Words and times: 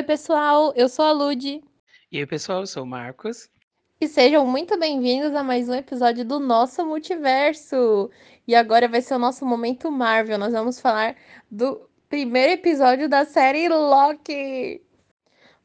Oi, 0.00 0.04
pessoal, 0.04 0.72
eu 0.76 0.88
sou 0.88 1.04
a 1.04 1.12
Lud. 1.12 1.62
E 2.10 2.16
aí, 2.16 2.24
pessoal, 2.24 2.60
eu 2.60 2.66
sou 2.66 2.84
o 2.84 2.86
Marcos. 2.86 3.50
E 4.00 4.08
sejam 4.08 4.46
muito 4.46 4.78
bem-vindos 4.78 5.34
a 5.34 5.44
mais 5.44 5.68
um 5.68 5.74
episódio 5.74 6.24
do 6.24 6.40
nosso 6.40 6.86
multiverso. 6.86 8.10
E 8.48 8.54
agora 8.54 8.88
vai 8.88 9.02
ser 9.02 9.12
o 9.12 9.18
nosso 9.18 9.44
momento 9.44 9.92
Marvel. 9.92 10.38
Nós 10.38 10.54
vamos 10.54 10.80
falar 10.80 11.18
do 11.50 11.86
primeiro 12.08 12.54
episódio 12.54 13.10
da 13.10 13.26
série 13.26 13.68
Loki. 13.68 14.82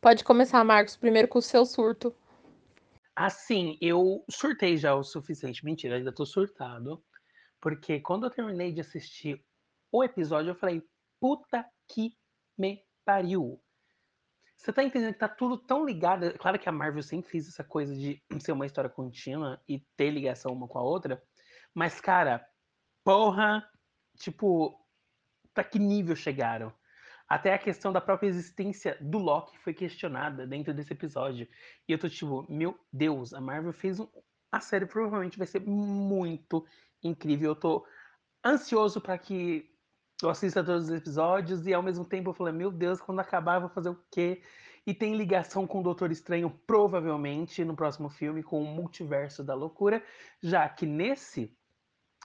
Pode 0.01 0.21
começar, 0.25 0.61
Marcos, 0.65 0.97
primeiro 0.97 1.29
com 1.29 1.39
o 1.39 1.41
seu 1.41 1.65
surto. 1.65 2.13
Assim, 3.15 3.77
eu 3.79 4.21
surtei 4.29 4.75
já 4.75 4.93
o 4.95 5.01
suficiente. 5.01 5.63
Mentira, 5.63 5.95
ainda 5.95 6.13
tô 6.13 6.25
surtado. 6.25 7.01
Porque 7.61 8.01
quando 8.01 8.25
eu 8.25 8.29
terminei 8.29 8.73
de 8.73 8.81
assistir 8.81 9.41
o 9.93 10.03
episódio, 10.03 10.49
eu 10.49 10.55
falei, 10.55 10.83
puta 11.21 11.65
que 11.87 12.11
me 12.57 12.83
pariu. 13.05 13.61
Você 14.57 14.73
tá 14.73 14.83
entendendo 14.83 15.13
que 15.13 15.19
tá 15.19 15.27
tudo 15.27 15.57
tão 15.57 15.85
ligado. 15.85 16.31
Claro 16.37 16.57
que 16.57 16.69
a 16.69 16.71
Marvel 16.71 17.03
sempre 17.03 17.29
fez 17.29 17.47
essa 17.47 17.63
coisa 17.63 17.95
de 17.95 18.21
ser 18.39 18.51
uma 18.51 18.65
história 18.65 18.89
contínua 18.89 19.61
e 19.67 19.79
ter 19.95 20.09
ligação 20.09 20.53
uma 20.53 20.67
com 20.67 20.79
a 20.79 20.83
outra. 20.83 21.21
Mas, 21.73 21.99
cara, 21.99 22.45
porra, 23.03 23.67
tipo, 24.17 24.79
pra 25.53 25.63
que 25.63 25.77
nível 25.77 26.15
chegaram? 26.15 26.73
Até 27.27 27.53
a 27.53 27.59
questão 27.59 27.91
da 27.91 27.99
própria 27.99 28.27
existência 28.27 28.97
do 29.01 29.17
Loki 29.17 29.57
foi 29.57 29.73
questionada 29.73 30.45
dentro 30.45 30.73
desse 30.73 30.93
episódio. 30.93 31.47
E 31.87 31.91
eu 31.91 31.97
tô 31.97 32.07
tipo, 32.07 32.45
meu 32.49 32.79
Deus, 32.93 33.33
a 33.33 33.41
Marvel 33.41 33.73
fez 33.73 33.99
um. 33.99 34.07
A 34.51 34.59
série 34.59 34.85
provavelmente 34.85 35.37
vai 35.37 35.47
ser 35.47 35.59
muito 35.59 36.65
incrível. 37.03 37.51
Eu 37.51 37.55
tô 37.55 37.87
ansioso 38.45 39.01
para 39.01 39.17
que 39.17 39.74
eu 40.21 40.29
assista 40.29 40.63
todos 40.63 40.85
os 40.89 40.95
episódios 40.95 41.67
e 41.67 41.73
ao 41.73 41.83
mesmo 41.83 42.05
tempo 42.05 42.29
eu 42.29 42.33
falei, 42.33 42.53
meu 42.53 42.71
Deus, 42.71 43.01
quando 43.01 43.19
acabar 43.19 43.55
eu 43.55 43.61
vou 43.61 43.69
fazer 43.69 43.89
o 43.89 43.99
quê? 44.11 44.41
E 44.87 44.93
tem 44.93 45.15
ligação 45.15 45.65
com 45.65 45.79
o 45.79 45.83
Doutor 45.83 46.11
Estranho, 46.11 46.49
provavelmente, 46.67 47.65
no 47.65 47.75
próximo 47.75 48.07
filme, 48.07 48.43
com 48.43 48.61
o 48.61 48.65
Multiverso 48.65 49.43
da 49.43 49.55
Loucura, 49.55 50.03
já 50.41 50.69
que 50.69 50.85
nesse, 50.85 51.57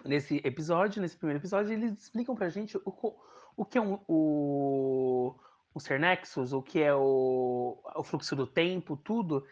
nesse 0.05 0.41
episódio, 0.45 1.01
nesse 1.01 1.17
primeiro 1.17 1.41
episódio, 1.41 1.73
eles 1.73 1.99
explicam 1.99 2.37
pra 2.37 2.51
gente 2.51 2.77
o, 2.85 3.17
o 3.57 3.65
que 3.65 3.79
é 3.79 3.81
um, 3.81 3.99
o, 4.07 5.35
o 5.75 5.81
Ser 5.81 5.99
Nexus, 5.99 6.53
o 6.53 6.63
que 6.63 6.83
é 6.83 6.95
o, 6.95 7.81
o 7.97 8.05
fluxo 8.05 8.37
do 8.37 8.47
tempo, 8.47 8.97
tudo, 8.97 9.47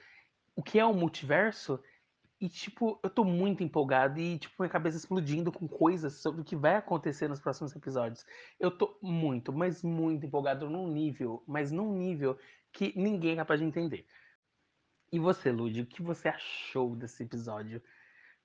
o 0.54 0.62
que 0.62 0.78
é 0.78 0.84
o 0.84 0.92
multiverso, 0.92 1.82
e, 2.40 2.48
tipo, 2.48 3.00
eu 3.02 3.10
tô 3.10 3.24
muito 3.24 3.64
empolgado 3.64 4.20
e, 4.20 4.38
tipo, 4.38 4.54
minha 4.60 4.70
cabeça 4.70 4.96
explodindo 4.96 5.50
com 5.50 5.66
coisas 5.66 6.14
sobre 6.14 6.40
o 6.40 6.44
que 6.44 6.54
vai 6.54 6.76
acontecer 6.76 7.28
nos 7.28 7.40
próximos 7.40 7.74
episódios. 7.74 8.24
Eu 8.60 8.70
tô 8.70 8.96
muito, 9.02 9.52
mas 9.52 9.82
muito 9.82 10.24
empolgado 10.24 10.70
num 10.70 10.86
nível, 10.86 11.42
mas 11.48 11.72
num 11.72 11.92
nível 11.96 12.38
que 12.72 12.92
ninguém 12.96 13.32
é 13.32 13.36
capaz 13.36 13.58
de 13.58 13.66
entender. 13.66 14.06
E 15.10 15.18
você, 15.18 15.50
Lud, 15.50 15.80
o 15.80 15.86
que 15.86 16.02
você 16.02 16.28
achou 16.28 16.94
desse 16.94 17.22
episódio? 17.24 17.82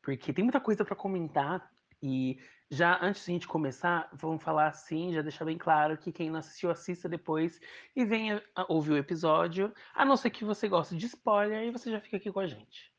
Porque 0.01 0.33
tem 0.33 0.43
muita 0.43 0.59
coisa 0.59 0.83
para 0.83 0.95
comentar 0.95 1.71
e 2.01 2.39
já 2.71 2.99
antes 3.01 3.23
de 3.25 3.31
a 3.31 3.33
gente 3.33 3.47
começar, 3.47 4.09
vamos 4.13 4.43
falar 4.43 4.67
assim, 4.67 5.13
já 5.13 5.21
deixar 5.21 5.45
bem 5.45 5.57
claro 5.57 5.97
que 5.97 6.11
quem 6.11 6.29
não 6.31 6.39
assistiu, 6.39 6.71
assista 6.71 7.07
depois 7.07 7.59
e 7.95 8.03
venha 8.05 8.43
ouvir 8.67 8.93
o 8.93 8.97
episódio, 8.97 9.73
a 9.93 10.03
não 10.03 10.17
ser 10.17 10.31
que 10.31 10.43
você 10.43 10.67
goste 10.67 10.97
de 10.97 11.05
spoiler 11.05 11.63
e 11.63 11.71
você 11.71 11.91
já 11.91 12.01
fica 12.01 12.17
aqui 12.17 12.31
com 12.31 12.39
a 12.39 12.47
gente. 12.47 12.92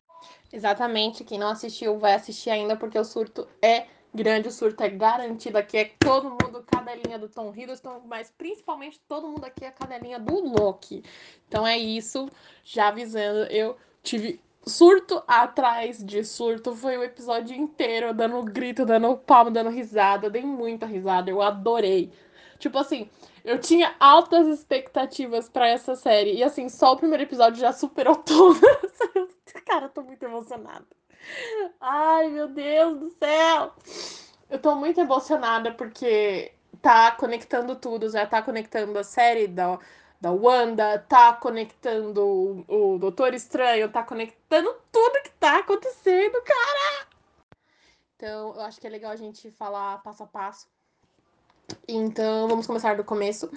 Exatamente, 0.53 1.25
quem 1.25 1.39
não 1.39 1.49
assistiu 1.49 1.99
vai 1.99 2.15
assistir 2.15 2.51
ainda, 2.51 2.77
porque 2.77 2.99
o 2.99 3.05
surto 3.05 3.47
é 3.61 3.87
grande, 4.15 4.49
o 4.49 4.53
surto 4.53 4.83
é 4.83 4.89
garantido 4.89 5.59
aqui. 5.59 5.77
É 5.77 5.91
todo 5.99 6.31
mundo 6.31 6.65
cadelinha 6.67 7.19
do 7.19 7.29
Tom 7.29 7.53
Hiddleston, 7.55 8.03
mas 8.07 8.31
principalmente 8.31 9.01
todo 9.09 9.27
mundo 9.27 9.45
aqui 9.45 9.65
é 9.65 9.71
cadelinha 9.71 10.19
do 10.19 10.41
Loki. 10.41 11.03
Então 11.49 11.67
é 11.67 11.77
isso, 11.77 12.29
já 12.63 12.89
avisando, 12.89 13.51
eu 13.51 13.77
tive 14.03 14.41
surto 14.67 15.23
atrás 15.27 16.03
de 16.05 16.25
surto. 16.25 16.75
Foi 16.75 16.97
o 16.97 17.03
episódio 17.03 17.57
inteiro 17.57 18.15
dando 18.15 18.43
grito, 18.45 18.87
dando 18.87 19.17
palmo, 19.17 19.51
dando 19.51 19.71
risada. 19.71 20.27
Eu 20.27 20.31
dei 20.31 20.43
muita 20.43 20.87
risada, 20.87 21.31
eu 21.31 21.43
adorei. 21.43 22.13
Tipo 22.65 22.79
assim, 22.79 23.11
eu 23.45 23.61
tinha 23.61 23.95
altas 24.01 24.47
expectativas 24.47 25.51
para 25.51 25.69
essa 25.69 25.95
série. 25.95 26.33
E 26.33 26.43
assim, 26.43 26.71
só 26.71 26.95
o 26.95 26.97
primeiro 26.97 27.23
episódio 27.23 27.61
já 27.61 27.75
superou 27.75 28.17
todas. 28.25 28.63
Cara, 29.67 29.85
eu 29.85 29.91
tô 29.91 30.01
muito 30.01 30.23
emocionada. 30.23 30.87
Ai, 31.79 32.31
meu 32.31 32.49
Deus 32.49 32.99
do 32.99 33.11
céu! 33.11 33.71
Eu 34.49 34.59
tô 34.59 34.75
muito 34.77 34.99
emocionada 34.99 35.73
porque 35.73 36.55
tá 36.81 37.11
conectando 37.11 37.77
tudo, 37.77 38.09
já 38.09 38.27
tá 38.27 38.41
conectando 38.41 38.99
a 38.99 39.05
série 39.05 39.47
da, 39.47 39.79
da 40.19 40.33
Wanda, 40.33 40.99
tá 41.01 41.35
conectando 41.35 42.25
o, 42.27 42.95
o 42.95 42.99
Doutor 42.99 43.35
Estranho, 43.35 43.93
tá 43.93 44.03
conectando 44.03 44.75
tudo 44.91 45.23
que 45.23 45.33
tá 45.33 45.59
acontecendo, 45.59 46.41
cara! 46.43 47.09
Então, 48.17 48.55
eu 48.55 48.63
acho 48.63 48.81
que 48.81 48.87
é 48.87 48.91
legal 48.91 49.13
a 49.13 49.17
gente 49.17 49.51
falar 49.51 50.03
passo 50.03 50.23
a 50.23 50.27
passo. 50.27 50.74
Então, 51.87 52.49
vamos 52.49 52.67
começar 52.67 52.97
do 52.97 53.05
começo. 53.05 53.51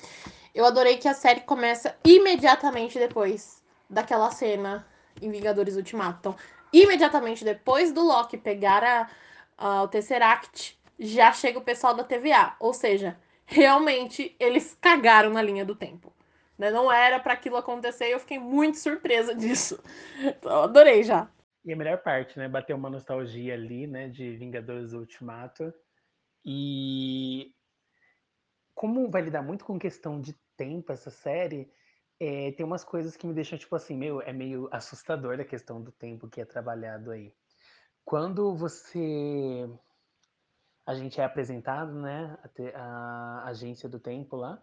Eu 0.54 0.66
adorei 0.66 0.98
que 0.98 1.08
a 1.08 1.14
série 1.14 1.42
começa 1.42 1.96
imediatamente 2.04 2.98
depois 2.98 3.64
daquela 3.90 4.32
cena 4.32 4.86
em 5.22 5.30
Vingadores 5.30 5.76
Ultimato. 5.76 6.18
Então, 6.20 6.36
imediatamente 6.74 7.44
depois 7.44 7.92
do 7.92 8.04
Loki 8.04 8.38
pegar 8.38 8.84
a, 8.84 9.10
a, 9.58 9.84
o 9.84 9.88
Tesseract, 9.88 10.78
já 11.00 11.32
chega 11.32 11.60
o 11.60 11.64
pessoal 11.64 11.94
da 11.94 12.04
TVA. 12.04 12.56
Ou 12.60 12.74
seja, 12.74 13.18
realmente 13.46 14.36
eles 14.40 14.78
cagaram 14.82 15.30
na 15.30 15.42
linha 15.42 15.66
do 15.66 15.76
tempo. 15.76 16.14
Né? 16.58 16.72
Não 16.72 16.92
era 16.92 17.20
para 17.20 17.34
aquilo 17.34 17.58
acontecer 17.58 18.08
e 18.08 18.12
eu 18.12 18.20
fiquei 18.20 18.40
muito 18.40 18.78
surpresa 18.78 19.34
disso. 19.36 19.80
Então, 20.20 20.64
adorei 20.64 21.04
já. 21.04 21.30
E 21.64 21.74
a 21.74 21.76
melhor 21.76 21.98
parte, 21.98 22.40
né? 22.40 22.48
Bateu 22.48 22.78
uma 22.78 22.90
nostalgia 22.90 23.54
ali, 23.54 23.86
né? 23.86 24.08
De 24.08 24.38
Vingadores 24.38 24.94
Ultimato. 24.94 25.74
E 26.46 27.54
como 28.78 29.10
vai 29.10 29.24
lidar 29.24 29.42
muito 29.42 29.66
com 29.66 29.80
questão 29.80 30.22
de 30.22 30.34
tempo 30.56 30.92
essa 30.92 31.10
série, 31.10 31.68
é, 32.20 32.52
tem 32.52 32.64
umas 32.64 32.84
coisas 32.84 33.18
que 33.18 33.26
me 33.26 33.34
deixam, 33.34 33.58
tipo 33.58 33.76
assim, 33.76 33.98
meu, 33.98 34.22
é 34.22 34.32
meio 34.32 34.70
assustador 34.72 35.40
a 35.40 35.44
questão 35.44 35.82
do 35.82 35.92
tempo 35.92 36.30
que 36.30 36.40
é 36.40 36.46
trabalhado 36.46 37.10
aí. 37.10 37.34
Quando 38.06 38.56
você. 38.56 39.68
A 40.86 40.94
gente 40.94 41.20
é 41.20 41.24
apresentado, 41.24 42.00
né? 42.00 42.38
A, 42.76 43.42
a 43.46 43.48
agência 43.48 43.90
do 43.90 44.00
tempo 44.00 44.36
lá. 44.36 44.62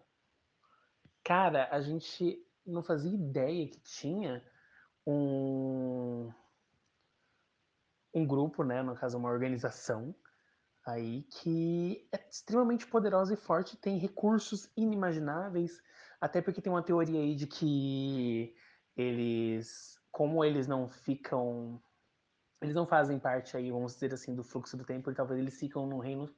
Cara, 1.21 1.67
a 1.69 1.81
gente 1.81 2.41
não 2.65 2.81
fazia 2.81 3.13
ideia 3.13 3.67
que 3.67 3.81
tinha 3.81 4.41
um. 5.05 6.31
Um 8.13 8.25
grupo, 8.25 8.63
né? 8.63 8.81
No 8.81 8.95
caso, 8.95 9.17
uma 9.17 9.29
organização 9.29 10.15
aí 10.85 11.23
que 11.23 12.07
é 12.11 12.27
extremamente 12.29 12.85
poderosa 12.87 13.33
e 13.33 13.37
forte, 13.37 13.77
tem 13.77 13.97
recursos 13.97 14.71
inimagináveis 14.77 15.81
até 16.19 16.41
porque 16.41 16.61
tem 16.61 16.71
uma 16.71 16.83
teoria 16.83 17.19
aí 17.19 17.35
de 17.35 17.47
que 17.47 18.55
eles, 18.95 19.99
como 20.11 20.43
eles 20.43 20.67
não 20.67 20.87
ficam, 20.87 21.81
eles 22.61 22.73
não 22.73 22.87
fazem 22.87 23.19
parte 23.19 23.55
aí, 23.57 23.71
vamos 23.71 23.93
dizer 23.93 24.13
assim, 24.13 24.35
do 24.35 24.43
fluxo 24.43 24.77
do 24.77 24.85
tempo, 24.85 25.13
talvez 25.13 25.39
eles 25.39 25.59
ficam 25.59 25.85
no 25.85 25.99
reino, 25.99 26.33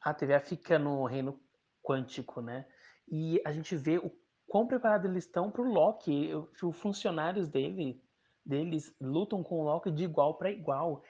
a 0.00 0.14
TVA 0.14 0.40
fica 0.40 0.78
no 0.78 1.04
reino 1.04 1.38
quântico, 1.82 2.40
né? 2.40 2.66
E 3.08 3.42
a 3.44 3.52
gente 3.52 3.76
vê 3.76 3.98
o 3.98 4.10
quão 4.46 4.66
preparado 4.66 5.06
eles 5.06 5.24
estão 5.24 5.50
para 5.50 5.62
o 5.62 5.72
Loki, 5.72 6.30
os 6.34 6.76
funcionários 6.78 7.48
dele, 7.48 8.02
deles 8.44 8.94
lutam 9.00 9.42
com 9.42 9.60
o 9.60 9.64
Loki 9.64 9.90
de 9.90 10.04
igual 10.04 10.38
para 10.38 10.50
igual. 10.50 11.02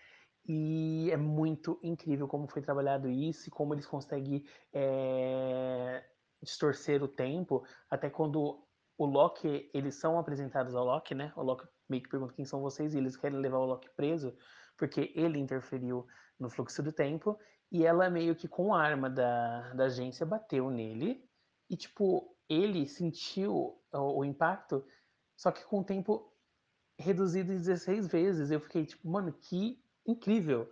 E 0.46 1.10
é 1.10 1.16
muito 1.16 1.78
incrível 1.82 2.26
como 2.26 2.48
foi 2.48 2.62
trabalhado 2.62 3.08
isso 3.08 3.48
e 3.48 3.50
como 3.50 3.74
eles 3.74 3.86
conseguem 3.86 4.44
é, 4.72 6.04
distorcer 6.42 7.02
o 7.02 7.08
tempo, 7.08 7.64
até 7.90 8.08
quando 8.08 8.66
o 8.96 9.06
Loki, 9.06 9.70
eles 9.72 9.94
são 9.94 10.18
apresentados 10.18 10.74
ao 10.74 10.84
Loki, 10.84 11.14
né? 11.14 11.32
O 11.36 11.42
Loki 11.42 11.66
meio 11.88 12.02
que 12.02 12.08
pergunta 12.08 12.34
quem 12.34 12.44
são 12.44 12.60
vocês 12.60 12.94
e 12.94 12.98
eles 12.98 13.16
querem 13.16 13.38
levar 13.38 13.58
o 13.58 13.66
Loki 13.66 13.88
preso 13.96 14.36
porque 14.76 15.12
ele 15.14 15.38
interferiu 15.38 16.06
no 16.38 16.48
fluxo 16.48 16.82
do 16.82 16.92
tempo 16.92 17.38
e 17.70 17.84
ela 17.84 18.08
meio 18.08 18.34
que 18.34 18.48
com 18.48 18.74
a 18.74 18.82
arma 18.82 19.10
da, 19.10 19.72
da 19.74 19.84
agência 19.84 20.24
bateu 20.24 20.70
nele 20.70 21.22
e 21.68 21.76
tipo, 21.76 22.36
ele 22.48 22.88
sentiu 22.88 23.80
o, 23.92 24.18
o 24.18 24.24
impacto, 24.24 24.84
só 25.36 25.52
que 25.52 25.64
com 25.64 25.80
o 25.80 25.84
tempo 25.84 26.32
reduzido 26.98 27.52
em 27.52 27.56
16 27.56 28.08
vezes. 28.08 28.50
Eu 28.50 28.60
fiquei 28.60 28.84
tipo, 28.84 29.08
mano, 29.08 29.32
que 29.32 29.82
incrível. 30.06 30.70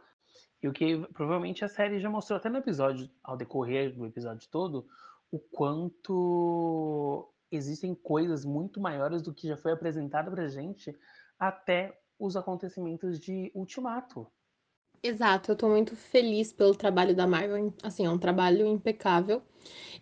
E 0.63 0.69
o 0.69 0.73
que 0.73 0.99
provavelmente 1.13 1.65
a 1.65 1.69
série 1.69 2.01
já 2.01 2.11
mostrou 2.11 2.37
até 2.37 2.49
no 2.49 2.59
episódio, 2.59 3.09
ao 3.23 3.37
decorrer 3.37 3.95
do 3.95 4.07
episódio 4.07 4.49
todo, 4.51 4.87
o 5.31 5.39
quanto 5.39 7.33
existem 7.51 7.95
coisas 7.95 8.45
muito 8.45 8.81
maiores 8.81 9.23
do 9.23 9.33
que 9.33 9.47
já 9.49 9.57
foi 9.57 9.73
apresentado 9.73 10.31
pra 10.31 10.49
gente 10.49 10.97
até 11.39 11.99
os 12.19 12.37
acontecimentos 12.37 13.19
de 13.19 13.51
Ultimato. 13.55 14.27
Exato, 15.01 15.53
eu 15.53 15.57
tô 15.57 15.69
muito 15.69 15.95
feliz 15.95 16.53
pelo 16.53 16.75
trabalho 16.75 17.15
da 17.15 17.25
Marvel, 17.25 17.73
assim, 17.85 18.05
é 18.05 18.11
um 18.11 18.19
trabalho 18.19 18.67
impecável. 18.67 19.43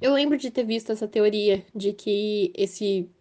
Eu 0.00 0.14
lembro 0.14 0.38
de 0.38 0.50
ter 0.50 0.64
visto 0.64 0.90
essa 0.90 1.06
teoria 1.06 1.67
de 1.75 1.93
que 1.93 2.50
esse 2.56 3.14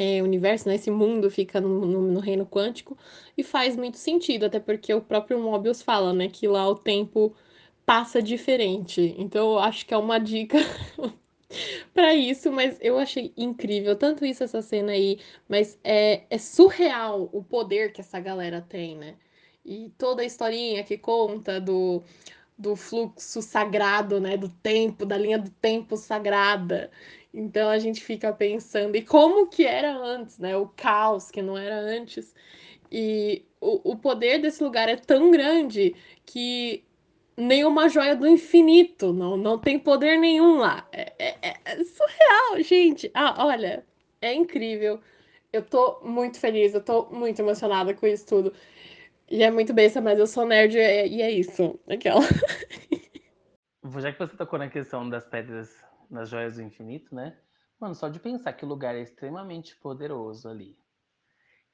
é, 0.00 0.22
universo, 0.22 0.66
né, 0.66 0.76
esse 0.76 0.90
mundo 0.90 1.30
fica 1.30 1.60
no, 1.60 1.84
no, 1.84 2.00
no, 2.12 2.20
reino 2.20 2.46
quântico, 2.46 2.96
e 3.36 3.42
faz 3.44 3.76
muito 3.76 3.98
sentido, 3.98 4.46
até 4.46 4.58
porque 4.58 4.94
o 4.94 5.02
próprio 5.02 5.38
Mobius 5.38 5.82
fala, 5.82 6.10
né, 6.14 6.26
que 6.26 6.48
lá 6.48 6.66
o 6.66 6.74
tempo 6.74 7.34
passa 7.84 8.22
diferente. 8.22 9.14
Então 9.18 9.52
eu 9.52 9.58
acho 9.58 9.84
que 9.84 9.92
é 9.92 9.96
uma 9.98 10.18
dica 10.18 10.56
para 11.92 12.14
isso, 12.14 12.50
mas 12.50 12.78
eu 12.80 12.98
achei 12.98 13.30
incrível, 13.36 13.94
tanto 13.94 14.24
isso, 14.24 14.42
essa 14.42 14.62
cena 14.62 14.92
aí, 14.92 15.18
mas 15.46 15.78
é, 15.84 16.22
é 16.30 16.38
surreal 16.38 17.28
o 17.30 17.44
poder 17.44 17.92
que 17.92 18.00
essa 18.00 18.18
galera 18.20 18.64
tem, 18.66 18.96
né? 18.96 19.16
E 19.64 19.92
toda 19.98 20.22
a 20.22 20.24
historinha 20.24 20.82
que 20.82 20.96
conta 20.96 21.60
do, 21.60 22.02
do 22.56 22.74
fluxo 22.76 23.42
sagrado, 23.42 24.20
né? 24.20 24.36
Do 24.36 24.48
tempo, 24.48 25.04
da 25.04 25.18
linha 25.18 25.38
do 25.38 25.50
tempo 25.50 25.96
sagrada. 25.96 26.90
Então 27.32 27.68
a 27.68 27.78
gente 27.78 28.02
fica 28.02 28.32
pensando, 28.32 28.96
e 28.96 29.02
como 29.02 29.48
que 29.48 29.64
era 29.64 29.96
antes, 29.96 30.38
né? 30.38 30.56
O 30.56 30.66
caos 30.68 31.30
que 31.30 31.40
não 31.40 31.56
era 31.56 31.76
antes. 31.78 32.34
E 32.90 33.44
o, 33.60 33.92
o 33.92 33.96
poder 33.96 34.40
desse 34.40 34.62
lugar 34.62 34.88
é 34.88 34.96
tão 34.96 35.30
grande 35.30 35.94
que 36.26 36.84
nenhuma 37.36 37.88
joia 37.88 38.16
do 38.16 38.26
infinito, 38.26 39.12
não, 39.12 39.36
não 39.36 39.58
tem 39.58 39.78
poder 39.78 40.18
nenhum 40.18 40.58
lá. 40.58 40.86
É, 40.92 41.12
é, 41.18 41.54
é 41.64 41.84
surreal, 41.84 42.62
gente. 42.62 43.10
Ah, 43.14 43.46
olha, 43.46 43.84
é 44.20 44.34
incrível. 44.34 45.00
Eu 45.52 45.62
tô 45.62 46.00
muito 46.02 46.38
feliz, 46.38 46.74
eu 46.74 46.82
tô 46.82 47.06
muito 47.10 47.40
emocionada 47.40 47.94
com 47.94 48.06
isso 48.06 48.26
tudo. 48.26 48.52
E 49.30 49.42
é 49.42 49.50
muito 49.50 49.72
besta, 49.72 50.00
mas 50.00 50.18
eu 50.18 50.26
sou 50.26 50.44
nerd 50.44 50.76
e 50.76 50.80
é, 50.80 51.06
é 51.06 51.30
isso. 51.30 51.78
Aquela. 51.88 52.20
Já 54.00 54.12
que 54.12 54.18
você 54.18 54.36
tocou 54.36 54.58
na 54.58 54.68
questão 54.68 55.08
das 55.08 55.26
pedras, 55.26 55.74
das 56.10 56.28
joias 56.28 56.56
do 56.56 56.62
infinito, 56.62 57.14
né? 57.14 57.38
Mano, 57.78 57.94
só 57.94 58.08
de 58.08 58.20
pensar 58.20 58.52
que 58.52 58.64
o 58.64 58.68
lugar 58.68 58.94
é 58.94 59.00
extremamente 59.00 59.76
poderoso 59.76 60.48
ali. 60.48 60.76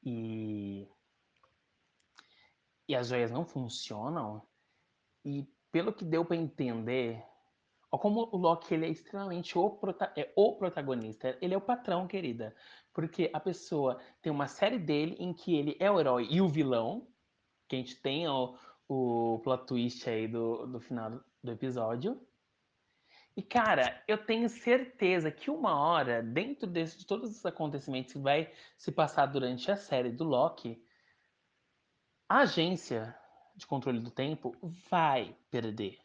E. 0.05 0.89
E 2.89 2.95
as 2.95 3.09
joias 3.09 3.31
não 3.33 3.45
funcionam. 3.45 4.47
E 5.25 5.45
pelo 5.73 5.93
que 5.93 6.05
deu 6.05 6.25
para 6.25 6.37
entender, 6.37 7.25
ó, 7.91 7.99
como 7.99 8.29
o 8.33 8.37
Loki 8.37 8.73
ele 8.73 8.87
é 8.87 8.89
extremamente 8.89 9.59
o, 9.59 9.71
prota 9.71 10.13
é 10.17 10.33
o 10.37 10.55
protagonista, 10.55 11.37
ele 11.41 11.55
é 11.55 11.57
o 11.57 11.61
patrão, 11.61 12.07
querida. 12.07 12.55
Porque 12.95 13.29
a 13.33 13.41
pessoa 13.41 14.01
tem 14.23 14.33
uma 14.33 14.47
série 14.47 14.79
dele 14.79 15.17
em 15.19 15.33
que 15.35 15.57
ele 15.57 15.77
é 15.81 15.91
o 15.91 15.99
herói 15.99 16.29
e 16.31 16.41
o 16.41 16.49
vilão, 16.49 17.09
que 17.69 17.75
a 17.75 17.79
gente 17.81 17.97
tem 18.01 18.29
ó, 18.29 18.55
o 18.89 19.41
plot 19.43 19.67
twist 19.67 20.09
aí 20.09 20.29
do, 20.29 20.67
do 20.67 20.79
final 20.79 21.21
do 21.43 21.53
episódio. 21.53 22.21
E, 23.37 23.43
cara, 23.43 24.03
eu 24.09 24.17
tenho 24.17 24.49
certeza 24.49 25.31
que 25.31 25.51
uma 25.51 25.79
hora, 25.79 26.23
dentro 26.23 26.67
desse, 26.67 26.97
de 26.97 27.07
todos 27.07 27.31
os 27.31 27.45
acontecimentos 27.45 28.15
que 28.15 28.19
vai 28.19 28.51
se 28.79 28.91
passar 28.91 29.27
durante 29.27 29.71
a 29.71 29.77
série 29.77 30.11
do 30.11 30.25
Loki, 30.25 30.83
a 32.27 32.39
agência 32.39 33.15
de 33.55 33.67
controle 33.67 34.01
do 34.01 34.11
tempo 34.11 34.57
vai 34.89 35.37
perder 35.51 35.99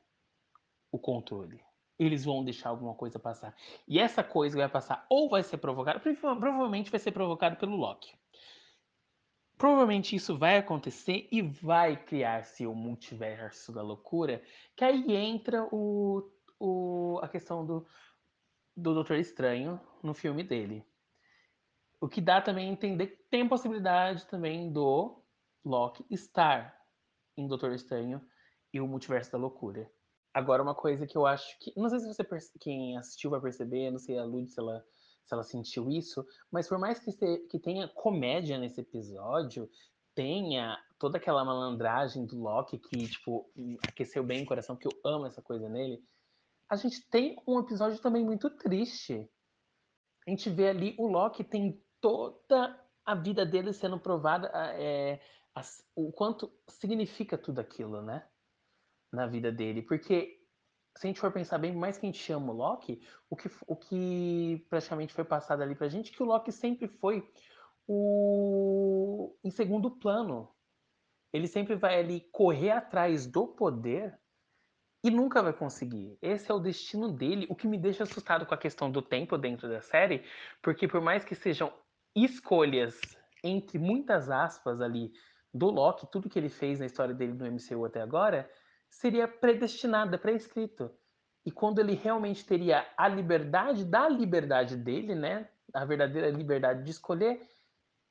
o 0.92 1.00
controle. 1.00 1.64
Eles 1.98 2.26
vão 2.26 2.44
deixar 2.44 2.70
alguma 2.70 2.96
coisa 2.96 3.18
passar. 3.18 3.56
E 3.88 3.98
essa 3.98 4.24
coisa 4.24 4.58
vai 4.58 4.68
passar 4.68 5.06
ou 5.10 5.30
vai 5.30 5.42
ser 5.42 5.58
provocada, 5.58 6.00
provavelmente 6.00 6.92
vai 6.92 7.00
ser 7.00 7.14
provocada 7.14 7.56
pelo 7.56 7.78
Loki. 7.78 8.14
Provavelmente 9.58 10.16
isso 10.16 10.38
vai 10.38 10.58
acontecer 10.58 11.30
e 11.32 11.42
vai 11.42 11.96
criar-se 11.96 12.66
o 12.66 12.74
multiverso 12.74 13.72
da 13.72 13.82
loucura, 13.82 14.44
que 14.76 14.84
aí 14.84 15.16
entra 15.16 15.64
o, 15.72 16.30
o, 16.62 17.20
a 17.24 17.28
questão 17.28 17.66
do, 17.66 17.88
do 18.78 18.94
Doutor 18.94 19.18
Estranho 19.18 19.82
no 20.04 20.14
filme 20.14 20.44
dele. 20.44 20.86
O 22.00 22.08
que 22.08 22.22
dá 22.22 22.40
também 22.40 22.70
a 22.70 22.72
entender 22.72 23.08
que 23.08 23.24
tem 23.30 23.48
possibilidade 23.48 24.28
também 24.28 24.72
do 24.72 25.24
Loki 25.66 26.06
estar 26.10 26.80
em 27.36 27.48
Doutor 27.48 27.74
Estranho 27.74 28.22
e 28.72 28.80
o 28.80 28.88
Multiverso 28.88 29.32
da 29.32 29.40
Loucura. 29.40 29.92
Agora, 30.34 30.64
uma 30.64 30.76
coisa 30.76 31.08
que 31.08 31.18
eu 31.18 31.26
acho 31.26 31.58
que. 31.60 31.74
Não 31.76 31.90
sei 31.90 32.00
se 32.00 32.08
você 32.08 32.24
quem 32.60 32.96
assistiu 32.96 33.32
vai 33.32 33.42
perceber, 33.42 33.92
não 33.92 34.00
sei 34.00 34.18
a 34.18 34.24
Lud 34.24 34.50
se 34.50 34.60
ela, 34.60 34.86
se 35.26 35.34
ela 35.34 35.44
sentiu 35.44 35.90
isso, 35.90 36.26
mas 36.52 36.68
por 36.68 36.78
mais 36.78 37.00
que, 37.00 37.12
que 37.50 37.60
tenha 37.60 37.88
comédia 37.90 38.58
nesse 38.58 38.82
episódio, 38.82 39.70
tenha 40.16 40.78
toda 40.98 41.18
aquela 41.18 41.44
malandragem 41.44 42.26
do 42.26 42.40
Loki 42.40 42.80
que, 42.80 43.08
tipo, 43.08 43.52
aqueceu 43.88 44.24
bem 44.24 44.44
o 44.44 44.46
coração, 44.46 44.76
que 44.76 44.88
eu 44.88 44.92
amo 45.04 45.26
essa 45.26 45.42
coisa 45.42 45.68
nele. 45.68 46.02
A 46.72 46.78
gente 46.78 47.06
tem 47.10 47.36
um 47.46 47.60
episódio 47.60 48.00
também 48.00 48.24
muito 48.24 48.50
triste. 48.50 49.30
A 50.26 50.30
gente 50.30 50.50
vê 50.50 50.70
ali 50.70 50.96
o 50.98 51.06
Loki 51.06 51.44
tem 51.44 51.84
toda 52.00 52.82
a 53.06 53.14
vida 53.14 53.46
dele 53.46 53.74
sendo 53.74 54.00
provada, 54.00 54.50
é, 54.78 55.20
o 55.94 56.14
quanto 56.14 56.50
significa 56.70 57.38
tudo 57.38 57.60
aquilo, 57.60 58.02
né? 58.02 58.26
Na 59.12 59.28
vida 59.28 59.52
dele. 59.52 59.82
Porque 59.82 60.40
se 60.98 61.06
a 61.06 61.10
gente 61.10 61.20
for 61.20 61.34
pensar 61.34 61.58
bem, 61.58 61.76
mais 61.76 61.98
que 61.98 62.06
a 62.06 62.10
gente 62.10 62.24
chama 62.24 62.54
o 62.54 62.56
Loki, 62.56 63.06
o 63.30 63.36
que, 63.36 63.52
o 63.68 63.76
que 63.76 64.66
praticamente 64.70 65.14
foi 65.14 65.26
passado 65.26 65.62
ali 65.62 65.76
pra 65.76 65.90
gente, 65.90 66.14
que 66.14 66.24
o 66.24 66.26
Loki 66.26 66.54
sempre 66.54 66.88
foi 66.88 67.30
o 67.86 69.36
em 69.44 69.52
segundo 69.52 69.92
plano. 69.92 70.56
Ele 71.34 71.48
sempre 71.48 71.76
vai 71.76 72.00
ali 72.00 72.22
correr 72.32 72.72
atrás 72.72 73.28
do 73.28 73.46
poder 73.46 74.21
e 75.04 75.10
nunca 75.10 75.42
vai 75.42 75.54
conseguir. 75.54 76.18
Esse 76.22 76.52
é 76.52 76.54
o 76.54 76.60
destino 76.60 77.12
dele, 77.12 77.48
o 77.50 77.56
que 77.56 77.68
me 77.68 77.78
deixa 77.78 78.04
assustado 78.04 78.46
com 78.46 78.54
a 78.54 78.58
questão 78.58 78.92
do 78.92 79.02
tempo 79.02 79.38
dentro 79.38 79.68
da 79.68 79.82
série, 79.82 80.24
porque 80.62 80.88
por 80.88 81.02
mais 81.02 81.24
que 81.24 81.36
sejam 81.36 81.74
escolhas 82.16 83.00
entre 83.44 83.80
muitas 83.80 84.30
aspas 84.30 84.82
ali 84.82 85.12
do 85.54 85.70
Loki, 85.70 86.08
tudo 86.12 86.30
que 86.30 86.38
ele 86.38 86.50
fez 86.50 86.80
na 86.80 86.86
história 86.86 87.14
dele 87.14 87.34
no 87.34 87.46
MCU 87.46 87.86
até 87.86 88.02
agora, 88.02 88.50
seria 88.90 89.28
predestinado, 89.28 90.18
pré-escrito. 90.20 90.92
E 91.46 91.52
quando 91.52 91.80
ele 91.80 91.96
realmente 91.96 92.46
teria 92.46 92.86
a 92.96 93.08
liberdade 93.08 93.84
da 93.84 94.08
liberdade 94.08 94.78
dele, 94.78 95.16
né, 95.16 95.50
a 95.74 95.84
verdadeira 95.84 96.30
liberdade 96.30 96.84
de 96.84 96.92
escolher, 96.92 97.42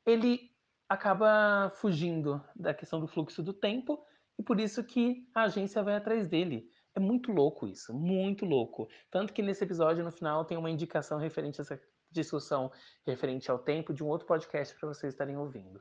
ele 0.04 0.50
acaba 0.88 1.70
fugindo 1.76 2.44
da 2.56 2.74
questão 2.74 2.98
do 2.98 3.06
fluxo 3.06 3.42
do 3.42 3.52
tempo 3.52 4.04
e 4.36 4.42
por 4.42 4.58
isso 4.58 4.82
que 4.82 5.28
a 5.34 5.42
agência 5.42 5.82
vai 5.82 5.94
atrás 5.94 6.26
dele. 6.26 6.68
É 6.94 7.00
muito 7.00 7.32
louco 7.32 7.68
isso, 7.68 7.94
muito 7.94 8.44
louco. 8.44 8.88
Tanto 9.10 9.32
que 9.32 9.42
nesse 9.42 9.64
episódio, 9.64 10.04
no 10.04 10.10
final, 10.10 10.44
tem 10.44 10.58
uma 10.58 10.70
indicação 10.70 11.18
referente 11.18 11.60
a 11.60 11.62
essa 11.62 11.80
discussão 12.10 12.72
referente 13.06 13.50
ao 13.50 13.58
tempo 13.58 13.94
de 13.94 14.02
um 14.02 14.08
outro 14.08 14.26
podcast 14.26 14.74
para 14.76 14.88
vocês 14.88 15.12
estarem 15.12 15.36
ouvindo. 15.36 15.80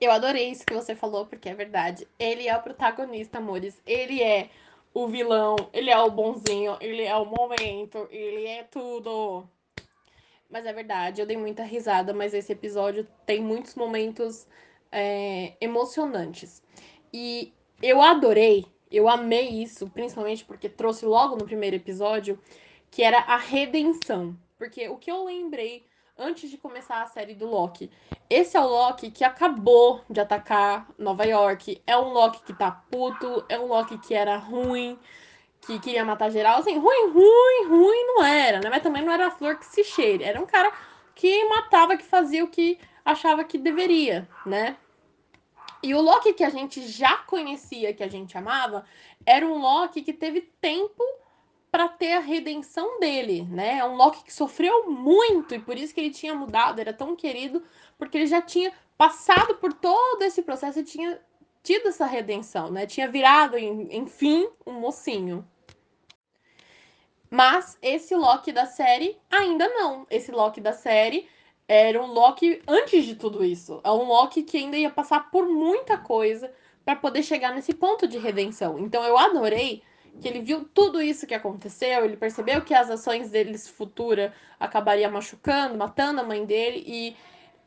Eu 0.00 0.10
adorei 0.12 0.50
isso 0.50 0.66
que 0.66 0.74
você 0.74 0.94
falou, 0.94 1.26
porque 1.26 1.48
é 1.48 1.54
verdade. 1.54 2.06
Ele 2.18 2.48
é 2.48 2.56
o 2.56 2.62
protagonista, 2.62 3.38
amores. 3.38 3.80
Ele 3.86 4.22
é 4.22 4.50
o 4.94 5.06
vilão, 5.06 5.56
ele 5.72 5.90
é 5.90 5.98
o 5.98 6.10
bonzinho, 6.10 6.76
ele 6.80 7.02
é 7.02 7.14
o 7.14 7.24
momento, 7.24 8.08
ele 8.10 8.46
é 8.46 8.64
tudo. 8.64 9.48
Mas 10.48 10.64
é 10.64 10.72
verdade, 10.72 11.20
eu 11.20 11.26
dei 11.26 11.36
muita 11.36 11.62
risada, 11.62 12.14
mas 12.14 12.32
esse 12.32 12.52
episódio 12.52 13.06
tem 13.26 13.40
muitos 13.40 13.74
momentos 13.74 14.46
é, 14.90 15.54
emocionantes. 15.60 16.62
E 17.12 17.52
eu 17.82 18.00
adorei, 18.00 18.66
eu 18.90 19.08
amei 19.08 19.48
isso, 19.48 19.88
principalmente 19.90 20.44
porque 20.44 20.68
trouxe 20.68 21.04
logo 21.04 21.36
no 21.36 21.44
primeiro 21.44 21.76
episódio, 21.76 22.38
que 22.90 23.02
era 23.02 23.18
a 23.18 23.36
redenção. 23.36 24.36
Porque 24.56 24.88
o 24.88 24.96
que 24.96 25.10
eu 25.10 25.24
lembrei 25.24 25.86
antes 26.18 26.50
de 26.50 26.58
começar 26.58 27.00
a 27.00 27.06
série 27.06 27.34
do 27.34 27.46
Loki. 27.46 27.90
Esse 28.28 28.56
é 28.56 28.60
o 28.60 28.66
Loki 28.66 29.10
que 29.10 29.22
acabou 29.22 30.02
de 30.10 30.20
atacar 30.20 30.88
Nova 30.98 31.24
York. 31.24 31.80
É 31.86 31.96
um 31.96 32.12
Loki 32.12 32.42
que 32.42 32.52
tá 32.52 32.70
puto, 32.90 33.44
é 33.48 33.58
um 33.58 33.66
Loki 33.66 33.96
que 33.98 34.14
era 34.14 34.36
ruim, 34.36 34.98
que 35.60 35.78
queria 35.78 36.04
matar 36.04 36.30
geral. 36.30 36.58
Assim, 36.58 36.76
ruim, 36.76 37.10
ruim, 37.12 37.68
ruim 37.68 38.06
não 38.06 38.24
era, 38.24 38.60
né? 38.60 38.68
Mas 38.68 38.82
também 38.82 39.04
não 39.04 39.12
era 39.12 39.28
a 39.28 39.30
flor 39.30 39.56
que 39.58 39.66
se 39.66 39.84
cheire. 39.84 40.24
Era 40.24 40.40
um 40.40 40.46
cara 40.46 40.72
que 41.14 41.44
matava, 41.48 41.96
que 41.96 42.04
fazia 42.04 42.44
o 42.44 42.48
que 42.48 42.78
achava 43.04 43.44
que 43.44 43.56
deveria, 43.56 44.28
né? 44.44 44.76
E 45.82 45.94
o 45.94 46.00
Loki 46.00 46.32
que 46.32 46.44
a 46.44 46.50
gente 46.50 46.86
já 46.88 47.18
conhecia, 47.18 47.94
que 47.94 48.02
a 48.02 48.08
gente 48.08 48.36
amava, 48.36 48.84
era 49.24 49.46
um 49.46 49.58
Loki 49.58 50.02
que 50.02 50.12
teve 50.12 50.40
tempo 50.60 51.02
para 51.70 51.88
ter 51.88 52.14
a 52.14 52.20
redenção 52.20 52.98
dele, 52.98 53.42
né? 53.42 53.78
É 53.78 53.84
um 53.84 53.94
Loki 53.94 54.24
que 54.24 54.32
sofreu 54.32 54.90
muito 54.90 55.54
e 55.54 55.58
por 55.58 55.76
isso 55.76 55.94
que 55.94 56.00
ele 56.00 56.10
tinha 56.10 56.34
mudado, 56.34 56.80
era 56.80 56.92
tão 56.92 57.14
querido, 57.14 57.62
porque 57.96 58.18
ele 58.18 58.26
já 58.26 58.40
tinha 58.40 58.72
passado 58.96 59.54
por 59.56 59.72
todo 59.72 60.22
esse 60.22 60.42
processo 60.42 60.80
e 60.80 60.84
tinha 60.84 61.20
tido 61.62 61.88
essa 61.88 62.06
redenção, 62.06 62.70
né? 62.70 62.86
Tinha 62.86 63.08
virado, 63.08 63.58
enfim, 63.58 64.48
um 64.66 64.72
mocinho. 64.72 65.46
Mas 67.30 67.76
esse 67.82 68.14
Loki 68.14 68.50
da 68.52 68.64
série 68.64 69.18
ainda 69.30 69.68
não. 69.68 70.06
Esse 70.10 70.32
Loki 70.32 70.60
da 70.60 70.72
série 70.72 71.28
era 71.68 72.02
um 72.02 72.06
Loki 72.06 72.62
antes 72.66 73.04
de 73.04 73.14
tudo 73.14 73.44
isso. 73.44 73.80
É 73.84 73.90
um 73.90 74.04
Loki 74.04 74.42
que 74.42 74.56
ainda 74.56 74.78
ia 74.78 74.88
passar 74.88 75.30
por 75.30 75.46
muita 75.46 75.98
coisa 75.98 76.50
para 76.84 76.96
poder 76.96 77.22
chegar 77.22 77.54
nesse 77.54 77.74
ponto 77.74 78.08
de 78.08 78.16
redenção. 78.16 78.78
Então 78.78 79.04
eu 79.04 79.18
adorei 79.18 79.82
que 80.18 80.26
ele 80.26 80.40
viu 80.40 80.64
tudo 80.72 81.00
isso 81.00 81.26
que 81.26 81.34
aconteceu, 81.34 82.04
ele 82.04 82.16
percebeu 82.16 82.62
que 82.62 82.74
as 82.74 82.90
ações 82.90 83.30
deles 83.30 83.68
futura 83.68 84.32
acabaria 84.58 85.08
machucando, 85.08 85.76
matando 85.76 86.22
a 86.22 86.24
mãe 86.24 86.44
dele 86.44 86.82
e 86.86 87.16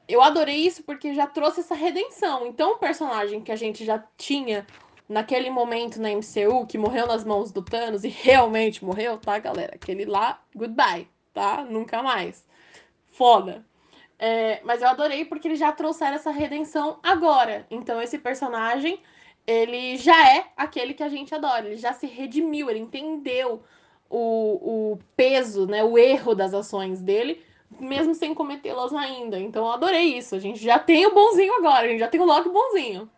eu 0.08 0.22
adorei 0.22 0.58
isso 0.58 0.84
porque 0.84 1.13
já 1.13 1.27
trouxe 1.27 1.62
essa 1.62 1.75
redenção. 1.75 2.46
Então, 2.48 2.74
o 2.74 2.77
personagem 2.77 3.41
que 3.41 3.51
a 3.51 3.55
gente 3.55 3.86
já 3.86 4.03
tinha 4.17 4.65
naquele 5.08 5.50
momento 5.50 6.01
na 6.01 6.10
MCU, 6.10 6.65
que 6.67 6.77
morreu 6.77 7.05
nas 7.08 7.24
mãos 7.24 7.51
do 7.51 7.62
Thanos 7.62 8.03
e 8.03 8.10
realmente 8.10 8.84
morreu, 8.84 9.17
tá, 9.17 9.38
galera? 9.39 9.75
Aquele 9.75 10.05
lá, 10.05 10.41
goodbye, 10.55 11.08
tá? 11.34 11.63
Nunca 11.63 12.01
mais. 12.01 12.46
Foda. 13.12 13.65
É, 14.24 14.62
mas 14.63 14.84
eu 14.84 14.88
adorei 14.88 15.25
porque 15.25 15.48
eles 15.48 15.58
já 15.58 15.72
trouxeram 15.72 16.13
essa 16.13 16.30
redenção 16.30 17.00
agora. 17.01 17.66
Então, 17.72 18.00
esse 18.00 18.20
personagem 18.20 19.01
ele 19.46 19.98
já 19.98 20.36
é 20.36 20.46
aquele 20.56 20.94
que 20.94 21.04
a 21.04 21.10
gente 21.10 21.34
adora, 21.34 21.66
ele 21.66 21.78
já 21.78 21.94
se 21.94 22.06
redimiu, 22.06 22.70
ele 22.70 22.80
entendeu 22.80 23.63
o, 24.10 24.92
o 24.92 25.00
peso, 25.16 25.66
né, 25.66 25.84
o 25.84 25.98
erro 25.98 26.36
das 26.36 26.54
ações 26.54 27.01
dele, 27.01 27.44
mesmo 27.80 28.13
sem 28.13 28.34
cometê-las 28.34 28.94
ainda. 28.94 29.40
Então 29.40 29.66
eu 29.66 29.72
adorei 29.72 30.18
isso. 30.18 30.36
A 30.36 30.40
gente 30.40 30.62
já 30.63 30.78
tem 30.78 31.06
o 31.06 31.13
bonzinho 31.13 31.54
agora, 31.56 31.88
a 31.88 31.90
gente 31.90 32.00
já 32.00 32.08
tem 32.08 32.22
o 32.22 32.25
Loki 32.25 32.50
bonzinho. 32.50 33.10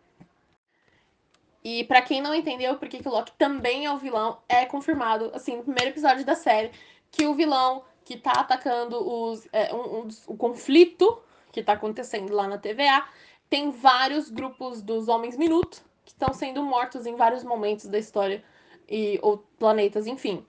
E 1.62 1.84
para 1.84 2.02
quem 2.02 2.20
não 2.20 2.34
entendeu 2.34 2.76
por 2.76 2.88
que, 2.88 2.98
que 2.98 3.08
o 3.08 3.12
Loki 3.12 3.32
também 3.38 3.86
é 3.86 3.92
o 3.92 3.98
vilão, 3.98 4.38
é 4.48 4.66
confirmado, 4.66 5.30
assim, 5.34 5.56
no 5.56 5.62
primeiro 5.62 5.90
episódio 5.90 6.24
da 6.24 6.34
série, 6.34 6.70
que 7.10 7.26
o 7.26 7.34
vilão 7.34 7.82
que 8.04 8.16
tá 8.16 8.32
atacando 8.32 8.96
os, 8.98 9.48
é, 9.52 9.74
um, 9.74 10.00
um, 10.00 10.08
o 10.26 10.36
conflito 10.36 11.22
que 11.50 11.62
tá 11.62 11.72
acontecendo 11.72 12.32
lá 12.32 12.46
na 12.46 12.58
TVA 12.58 13.06
tem 13.48 13.70
vários 13.70 14.30
grupos 14.30 14.82
dos 14.82 15.08
Homens 15.08 15.36
Minuto, 15.36 15.84
que 16.04 16.12
estão 16.12 16.32
sendo 16.32 16.62
mortos 16.62 17.06
em 17.06 17.16
vários 17.16 17.44
momentos 17.44 17.86
da 17.86 17.98
história 17.98 18.44
e 18.88 19.18
ou 19.22 19.38
planetas, 19.58 20.06
enfim. 20.06 20.44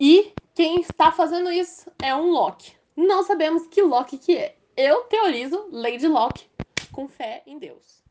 E 0.00 0.32
quem 0.54 0.80
está 0.80 1.12
fazendo 1.12 1.50
isso 1.50 1.90
é 2.02 2.14
um 2.14 2.30
Loki. 2.30 2.74
Não 2.96 3.22
sabemos 3.22 3.66
que 3.66 3.82
Loki 3.82 4.18
que 4.18 4.36
é. 4.36 4.56
Eu 4.76 5.04
teorizo 5.04 5.68
Lady 5.70 6.08
Loki 6.08 6.48
com 6.90 7.08
fé 7.08 7.42
em 7.46 7.58
Deus. 7.58 8.02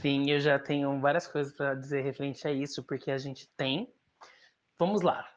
Sim, 0.00 0.30
eu 0.30 0.40
já 0.40 0.58
tenho 0.58 0.98
várias 1.00 1.26
coisas 1.26 1.52
para 1.52 1.74
dizer 1.74 2.02
referente 2.02 2.46
a 2.46 2.52
isso, 2.52 2.82
porque 2.82 3.10
a 3.10 3.18
gente 3.18 3.48
tem. 3.56 3.92
Vamos 4.78 5.02
lá. 5.02 5.33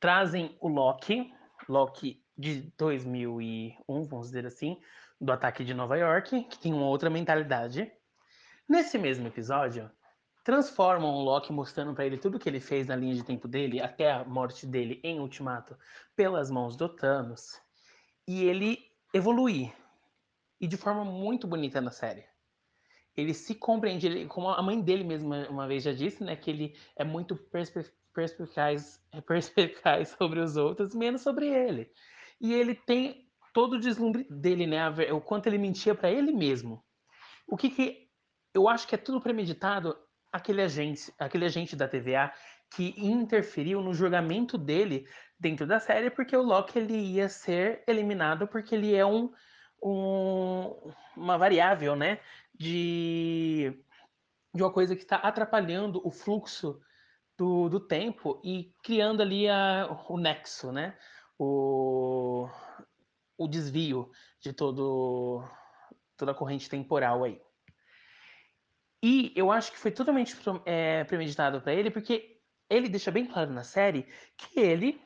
Trazem 0.00 0.56
o 0.60 0.68
Loki, 0.68 1.34
Loki 1.68 2.22
de 2.36 2.72
2001, 2.78 4.04
vamos 4.04 4.28
dizer 4.28 4.46
assim, 4.46 4.80
do 5.20 5.32
ataque 5.32 5.64
de 5.64 5.74
Nova 5.74 5.96
York, 5.96 6.44
que 6.44 6.58
tem 6.58 6.72
uma 6.72 6.86
outra 6.86 7.10
mentalidade. 7.10 7.90
Nesse 8.68 8.96
mesmo 8.96 9.26
episódio, 9.26 9.90
transformam 10.44 11.10
o 11.10 11.24
Loki 11.24 11.52
mostrando 11.52 11.94
para 11.94 12.06
ele 12.06 12.16
tudo 12.16 12.38
que 12.38 12.48
ele 12.48 12.60
fez 12.60 12.86
na 12.86 12.94
linha 12.94 13.14
de 13.14 13.24
tempo 13.24 13.48
dele, 13.48 13.80
até 13.80 14.12
a 14.12 14.24
morte 14.24 14.66
dele 14.66 15.00
em 15.02 15.18
Ultimato, 15.18 15.76
pelas 16.14 16.48
mãos 16.48 16.76
do 16.76 16.88
Thanos, 16.88 17.60
e 18.26 18.44
ele 18.44 18.78
evoluir. 19.12 19.74
E 20.60 20.68
de 20.68 20.76
forma 20.76 21.04
muito 21.04 21.46
bonita 21.46 21.80
na 21.80 21.90
série. 21.90 22.24
Ele 23.16 23.34
se 23.34 23.52
compreende, 23.54 24.06
ele, 24.06 24.26
como 24.26 24.48
a 24.48 24.62
mãe 24.62 24.80
dele 24.80 25.02
mesma 25.02 25.48
uma 25.48 25.66
vez 25.66 25.82
já 25.82 25.92
disse, 25.92 26.22
né, 26.22 26.36
que 26.36 26.50
ele 26.50 26.76
é 26.94 27.02
muito 27.02 27.36
perspicaz, 28.12 29.02
é 29.12 29.20
perspicaz 29.20 30.08
sobre 30.18 30.40
os 30.40 30.56
outros, 30.56 30.94
menos 30.94 31.22
sobre 31.22 31.48
ele. 31.48 31.90
E 32.40 32.54
ele 32.54 32.74
tem 32.74 33.28
todo 33.52 33.74
o 33.74 33.80
deslumbre 33.80 34.26
dele, 34.30 34.66
né, 34.66 34.88
o 35.12 35.20
quanto 35.20 35.46
ele 35.46 35.58
mentia 35.58 35.94
para 35.94 36.10
ele 36.10 36.32
mesmo. 36.32 36.84
O 37.46 37.56
que 37.56 37.70
que 37.70 38.08
eu 38.54 38.68
acho 38.68 38.86
que 38.86 38.94
é 38.94 38.98
tudo 38.98 39.20
premeditado 39.20 39.96
aquele 40.32 40.62
agente, 40.62 41.12
aquele 41.18 41.46
agente 41.46 41.74
da 41.74 41.88
TVA 41.88 42.32
que 42.74 42.94
interferiu 42.98 43.80
no 43.80 43.94
julgamento 43.94 44.58
dele 44.58 45.06
dentro 45.38 45.66
da 45.66 45.80
série, 45.80 46.10
porque 46.10 46.36
o 46.36 46.42
Loki 46.42 46.78
ele 46.78 46.94
ia 46.94 47.28
ser 47.28 47.82
eliminado 47.86 48.46
porque 48.46 48.74
ele 48.74 48.94
é 48.94 49.06
um, 49.06 49.32
um 49.82 50.92
uma 51.16 51.36
variável, 51.36 51.96
né, 51.96 52.20
de, 52.54 53.72
de 54.54 54.62
uma 54.62 54.72
coisa 54.72 54.94
que 54.94 55.02
está 55.02 55.16
atrapalhando 55.16 56.00
o 56.06 56.10
fluxo 56.10 56.80
do, 57.38 57.68
do 57.68 57.78
tempo 57.78 58.40
e 58.42 58.74
criando 58.82 59.22
ali 59.22 59.48
a, 59.48 59.88
o 60.08 60.18
nexo, 60.18 60.72
né, 60.72 60.98
o, 61.38 62.48
o 63.38 63.46
desvio 63.46 64.10
de 64.40 64.52
todo 64.52 65.48
toda 66.16 66.32
a 66.32 66.34
corrente 66.34 66.68
temporal 66.68 67.22
aí. 67.22 67.40
E 69.00 69.32
eu 69.36 69.52
acho 69.52 69.70
que 69.70 69.78
foi 69.78 69.92
totalmente 69.92 70.36
é, 70.66 71.04
premeditado 71.04 71.60
para 71.60 71.72
ele, 71.72 71.92
porque 71.92 72.40
ele 72.68 72.88
deixa 72.88 73.12
bem 73.12 73.24
claro 73.24 73.52
na 73.52 73.62
série 73.62 74.08
que 74.36 74.58
ele 74.58 75.00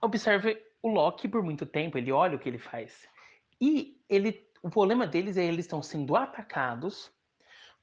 observa 0.00 0.56
o 0.82 0.88
Loki 0.88 1.28
por 1.28 1.42
muito 1.42 1.66
tempo, 1.66 1.98
ele 1.98 2.10
olha 2.10 2.36
o 2.36 2.38
que 2.38 2.48
ele 2.48 2.58
faz. 2.58 3.06
E 3.60 4.02
ele, 4.08 4.50
o 4.62 4.70
problema 4.70 5.06
deles 5.06 5.36
é 5.36 5.44
eles 5.44 5.66
estão 5.66 5.82
sendo 5.82 6.16
atacados 6.16 7.12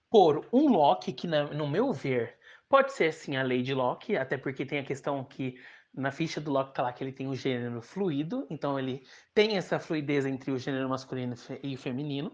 por 0.09 0.47
um 0.51 0.69
Loki 0.69 1.13
que, 1.13 1.27
no 1.27 1.67
meu 1.67 1.93
ver, 1.93 2.39
pode 2.71 2.93
ser 2.93 3.11
sim 3.11 3.35
a 3.35 3.43
Lady 3.43 3.73
Loki, 3.73 4.15
até 4.15 4.37
porque 4.37 4.65
tem 4.65 4.79
a 4.79 4.83
questão 4.83 5.23
que 5.25 5.59
na 5.93 6.09
ficha 6.09 6.39
do 6.39 6.49
Loki 6.49 6.73
tá 6.73 6.81
lá 6.81 6.93
que 6.93 7.03
ele 7.03 7.11
tem 7.11 7.27
o 7.27 7.35
gênero 7.35 7.81
fluido, 7.81 8.47
então 8.49 8.79
ele 8.79 9.05
tem 9.33 9.57
essa 9.57 9.77
fluidez 9.77 10.25
entre 10.25 10.51
o 10.51 10.57
gênero 10.57 10.87
masculino 10.87 11.35
e 11.61 11.75
o 11.75 11.77
feminino. 11.77 12.31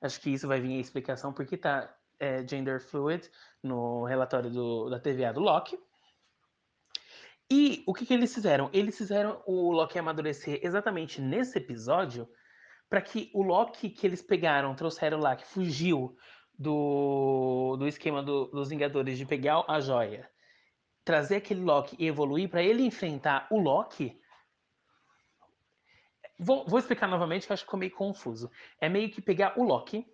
Acho 0.00 0.20
que 0.20 0.30
isso 0.30 0.46
vai 0.46 0.60
vir 0.60 0.76
a 0.76 0.80
explicação 0.80 1.32
porque 1.32 1.56
tá 1.56 1.92
é, 2.20 2.46
gender 2.46 2.80
fluid 2.80 3.28
no 3.60 4.04
relatório 4.04 4.50
do, 4.50 4.88
da 4.88 5.00
TVA 5.00 5.32
do 5.32 5.40
Loki. 5.40 5.76
E 7.50 7.82
o 7.86 7.92
que, 7.92 8.06
que 8.06 8.14
eles 8.14 8.32
fizeram? 8.32 8.70
Eles 8.72 8.96
fizeram 8.96 9.42
o 9.46 9.72
Loki 9.72 9.98
amadurecer 9.98 10.60
exatamente 10.62 11.20
nesse 11.20 11.58
episódio 11.58 12.28
para 12.88 13.02
que 13.02 13.32
o 13.34 13.42
Loki 13.42 13.90
que 13.90 14.06
eles 14.06 14.22
pegaram, 14.22 14.76
trouxeram 14.76 15.18
lá, 15.18 15.34
que 15.34 15.44
fugiu 15.44 16.16
do, 16.58 17.76
do 17.78 17.86
esquema 17.86 18.22
do, 18.22 18.46
dos 18.46 18.68
Vingadores 18.68 19.18
de 19.18 19.26
pegar 19.26 19.64
a 19.68 19.80
joia, 19.80 20.30
trazer 21.04 21.36
aquele 21.36 21.62
Loki 21.62 21.96
e 21.98 22.06
evoluir 22.06 22.48
para 22.48 22.62
ele 22.62 22.82
enfrentar 22.82 23.46
o 23.50 23.58
Loki 23.60 24.20
Vou, 26.38 26.64
vou, 26.66 26.78
explicar 26.80 27.06
novamente, 27.06 27.46
que 27.46 27.52
eu 27.52 27.54
acho 27.54 27.62
que 27.62 27.66
ficou 27.66 27.78
meio 27.78 27.92
confuso. 27.92 28.50
É 28.80 28.88
meio 28.88 29.08
que 29.08 29.22
pegar 29.22 29.58
o 29.58 29.62
Loki 29.62 30.04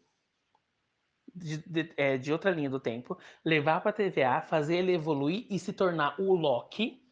de, 1.34 1.58
de, 1.58 1.92
é, 1.96 2.18
de 2.18 2.32
outra 2.32 2.50
linha 2.50 2.68
do 2.68 2.80
tempo, 2.80 3.16
levar 3.44 3.80
para 3.80 3.90
a 3.90 3.92
TVA, 3.92 4.42
fazer 4.42 4.76
ele 4.76 4.92
evoluir 4.92 5.46
e 5.48 5.58
se 5.58 5.72
tornar 5.72 6.20
o 6.20 6.34
Loki, 6.34 7.02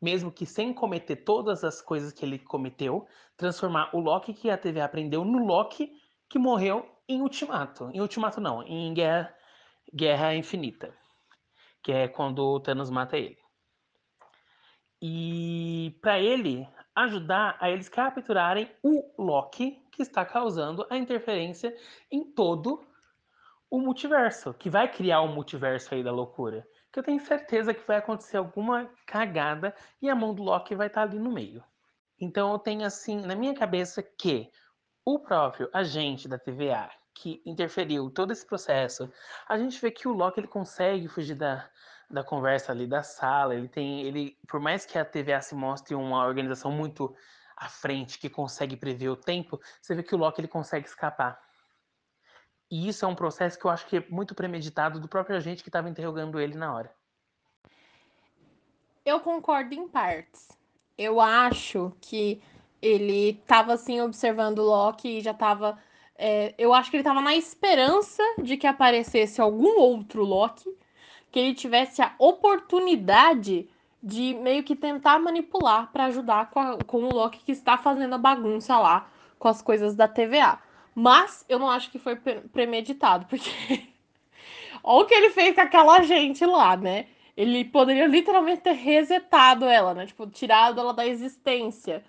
mesmo 0.00 0.30
que 0.30 0.46
sem 0.46 0.72
cometer 0.72 1.16
todas 1.16 1.64
as 1.64 1.80
coisas 1.80 2.12
que 2.12 2.24
ele 2.24 2.38
cometeu, 2.38 3.06
transformar 3.36 3.94
o 3.94 4.00
Loki 4.00 4.32
que 4.32 4.50
a 4.50 4.58
TVA 4.58 4.84
aprendeu 4.84 5.24
no 5.24 5.44
Loki 5.44 5.92
que 6.28 6.38
morreu 6.38 6.88
em 7.08 7.20
Ultimato. 7.20 7.90
Em 7.92 8.00
Ultimato 8.00 8.40
não, 8.40 8.62
em 8.62 8.92
Guerra, 8.92 9.34
Guerra 9.94 10.34
Infinita, 10.34 10.94
que 11.82 11.92
é 11.92 12.08
quando 12.08 12.40
o 12.40 12.60
Thanos 12.60 12.90
mata 12.90 13.16
ele. 13.16 13.38
E 15.00 15.98
para 16.00 16.18
ele, 16.18 16.66
ajudar 16.94 17.56
a 17.60 17.70
eles 17.70 17.88
capturarem 17.88 18.70
o 18.82 19.22
Loki 19.22 19.82
que 19.90 20.02
está 20.02 20.24
causando 20.24 20.86
a 20.88 20.96
interferência 20.96 21.76
em 22.10 22.24
todo 22.24 22.86
o 23.70 23.80
multiverso, 23.80 24.54
que 24.54 24.70
vai 24.70 24.90
criar 24.90 25.20
o 25.20 25.26
um 25.26 25.34
multiverso 25.34 25.94
aí 25.94 26.02
da 26.02 26.12
loucura. 26.12 26.66
Que 26.92 27.00
eu 27.00 27.02
tenho 27.02 27.20
certeza 27.20 27.74
que 27.74 27.86
vai 27.86 27.96
acontecer 27.96 28.36
alguma 28.36 28.88
cagada 29.04 29.74
e 30.00 30.08
a 30.08 30.14
mão 30.14 30.32
do 30.32 30.44
Loki 30.44 30.76
vai 30.76 30.86
estar 30.86 31.02
ali 31.02 31.18
no 31.18 31.32
meio. 31.32 31.62
Então 32.20 32.52
eu 32.52 32.58
tenho 32.58 32.86
assim 32.86 33.20
na 33.20 33.34
minha 33.34 33.54
cabeça 33.54 34.02
que 34.02 34.50
o 35.04 35.18
próprio 35.18 35.68
agente 35.72 36.26
da 36.26 36.38
TVA 36.38 36.90
que 37.12 37.40
interferiu 37.46 38.10
todo 38.10 38.32
esse 38.32 38.44
processo, 38.44 39.10
a 39.48 39.56
gente 39.56 39.80
vê 39.80 39.90
que 39.90 40.08
o 40.08 40.12
Loki 40.12 40.40
ele 40.40 40.48
consegue 40.48 41.06
fugir 41.06 41.36
da, 41.36 41.68
da 42.10 42.24
conversa 42.24 42.72
ali 42.72 42.86
da 42.86 43.02
sala. 43.02 43.54
Ele 43.54 43.68
tem, 43.68 44.02
ele, 44.02 44.36
por 44.48 44.60
mais 44.60 44.84
que 44.84 44.98
a 44.98 45.04
TVA 45.04 45.40
se 45.40 45.54
mostre 45.54 45.94
uma 45.94 46.26
organização 46.26 46.72
muito 46.72 47.14
à 47.56 47.68
frente 47.68 48.18
que 48.18 48.28
consegue 48.28 48.76
prever 48.76 49.08
o 49.08 49.16
tempo, 49.16 49.60
você 49.80 49.94
vê 49.94 50.02
que 50.02 50.14
o 50.14 50.18
Loki 50.18 50.40
ele 50.40 50.48
consegue 50.48 50.86
escapar. 50.86 51.40
E 52.70 52.88
isso 52.88 53.04
é 53.04 53.08
um 53.08 53.14
processo 53.14 53.58
que 53.58 53.64
eu 53.64 53.70
acho 53.70 53.86
que 53.86 53.98
é 53.98 54.06
muito 54.08 54.34
premeditado 54.34 54.98
do 54.98 55.08
próprio 55.08 55.36
agente 55.36 55.62
que 55.62 55.68
estava 55.68 55.88
interrogando 55.88 56.40
ele 56.40 56.56
na 56.56 56.74
hora. 56.74 56.92
Eu 59.04 59.20
concordo 59.20 59.74
em 59.74 59.86
partes. 59.86 60.48
Eu 60.96 61.20
acho 61.20 61.94
que 62.00 62.42
ele 62.84 63.30
estava 63.40 63.72
assim 63.72 64.00
observando 64.00 64.58
o 64.58 64.64
Loki 64.64 65.18
e 65.18 65.20
já 65.20 65.30
estava. 65.30 65.78
É, 66.16 66.54
eu 66.58 66.72
acho 66.74 66.90
que 66.90 66.96
ele 66.96 67.02
estava 67.02 67.20
na 67.20 67.34
esperança 67.34 68.22
de 68.42 68.56
que 68.56 68.66
aparecesse 68.66 69.40
algum 69.40 69.80
outro 69.80 70.22
Loki 70.24 70.70
que 71.32 71.40
ele 71.40 71.54
tivesse 71.54 72.00
a 72.02 72.14
oportunidade 72.18 73.68
de 74.02 74.34
meio 74.34 74.62
que 74.62 74.76
tentar 74.76 75.18
manipular 75.18 75.90
para 75.90 76.04
ajudar 76.04 76.50
com, 76.50 76.60
a, 76.60 76.78
com 76.84 77.04
o 77.04 77.12
Loki 77.12 77.40
que 77.44 77.52
está 77.52 77.76
fazendo 77.78 78.14
a 78.14 78.18
bagunça 78.18 78.78
lá 78.78 79.08
com 79.38 79.48
as 79.48 79.62
coisas 79.62 79.94
da 79.96 80.06
TVA. 80.06 80.58
Mas 80.94 81.44
eu 81.48 81.58
não 81.58 81.70
acho 81.70 81.90
que 81.90 81.98
foi 81.98 82.16
premeditado, 82.16 83.26
porque 83.26 83.50
Olha 84.86 85.04
o 85.04 85.06
que 85.06 85.14
ele 85.14 85.30
fez 85.30 85.54
com 85.54 85.62
aquela 85.62 86.02
gente 86.02 86.44
lá, 86.44 86.76
né? 86.76 87.06
Ele 87.34 87.64
poderia 87.64 88.06
literalmente 88.06 88.60
ter 88.60 88.72
resetado 88.72 89.64
ela, 89.64 89.94
né? 89.94 90.06
Tipo, 90.06 90.26
tirado 90.26 90.78
ela 90.78 90.92
da 90.92 91.06
existência. 91.06 92.04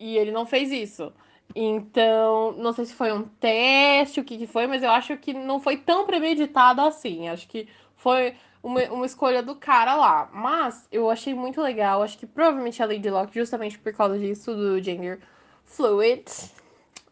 E 0.00 0.16
ele 0.16 0.32
não 0.32 0.46
fez 0.46 0.72
isso. 0.72 1.12
Então, 1.54 2.52
não 2.52 2.72
sei 2.72 2.86
se 2.86 2.94
foi 2.94 3.12
um 3.12 3.24
teste, 3.24 4.18
o 4.18 4.24
que, 4.24 4.38
que 4.38 4.46
foi, 4.46 4.66
mas 4.66 4.82
eu 4.82 4.90
acho 4.90 5.16
que 5.18 5.34
não 5.34 5.60
foi 5.60 5.76
tão 5.76 6.06
premeditado 6.06 6.80
assim. 6.80 7.28
Acho 7.28 7.46
que 7.46 7.68
foi 7.96 8.34
uma, 8.62 8.82
uma 8.84 9.04
escolha 9.04 9.42
do 9.42 9.54
cara 9.54 9.94
lá. 9.94 10.30
Mas 10.32 10.88
eu 10.90 11.10
achei 11.10 11.34
muito 11.34 11.60
legal. 11.60 12.02
Acho 12.02 12.16
que 12.16 12.26
provavelmente 12.26 12.82
a 12.82 12.86
Lady 12.86 13.10
Locke, 13.10 13.34
justamente 13.34 13.78
por 13.78 13.92
causa 13.92 14.18
disso, 14.18 14.54
do 14.54 14.80
gender 14.82 15.20
fluid. 15.64 16.24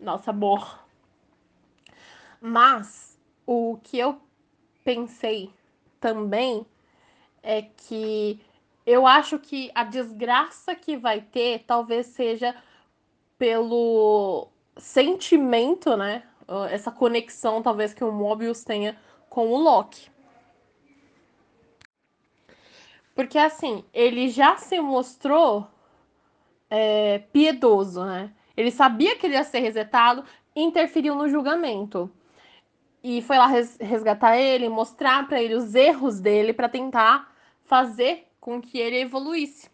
Nossa, 0.01 0.31
amor. 0.31 0.79
Mas 2.41 3.19
o 3.45 3.79
que 3.83 3.99
eu 3.99 4.19
pensei 4.83 5.51
também 6.01 6.65
é 7.43 7.63
que 7.63 8.41
eu 8.87 9.07
acho 9.07 9.39
que 9.39 9.71
a 9.75 9.85
desgraça 9.85 10.75
que 10.75 10.97
vai 10.97 11.21
ter 11.21 11.65
talvez 11.67 12.07
seja 12.07 12.55
pelo 13.39 14.49
sentimento, 14.77 15.97
né? 15.97 16.25
Essa 16.71 16.91
conexão 16.91 17.63
talvez 17.63 17.95
que 17.95 18.03
o 18.03 18.13
Mobius 18.13 18.65
tenha 18.65 18.99
com 19.29 19.49
o 19.49 19.59
Loki. 19.59 20.11
Porque 23.15 23.39
assim, 23.39 23.85
ele 23.93 24.29
já 24.29 24.57
se 24.57 24.81
mostrou 24.81 25.67
é, 26.71 27.19
piedoso, 27.33 28.05
né? 28.05 28.33
Ele 28.57 28.71
sabia 28.71 29.17
que 29.17 29.27
ele 29.27 29.35
ia 29.35 29.45
ser 29.45 29.61
resetado, 29.61 30.25
interferiu 30.55 31.15
no 31.15 31.29
julgamento. 31.29 32.11
E 33.03 33.23
foi 33.23 33.39
lá 33.39 33.47
resgatar 33.47 34.37
ele, 34.39 34.69
mostrar 34.69 35.29
para 35.29 35.41
ele 35.41 35.55
os 35.55 35.75
erros 35.75 36.21
dele 36.21 36.53
para 36.53 36.69
tentar 36.69 37.33
fazer 37.65 38.27
com 38.41 38.61
que 38.61 38.79
ele 38.79 39.01
evoluísse. 39.01 39.71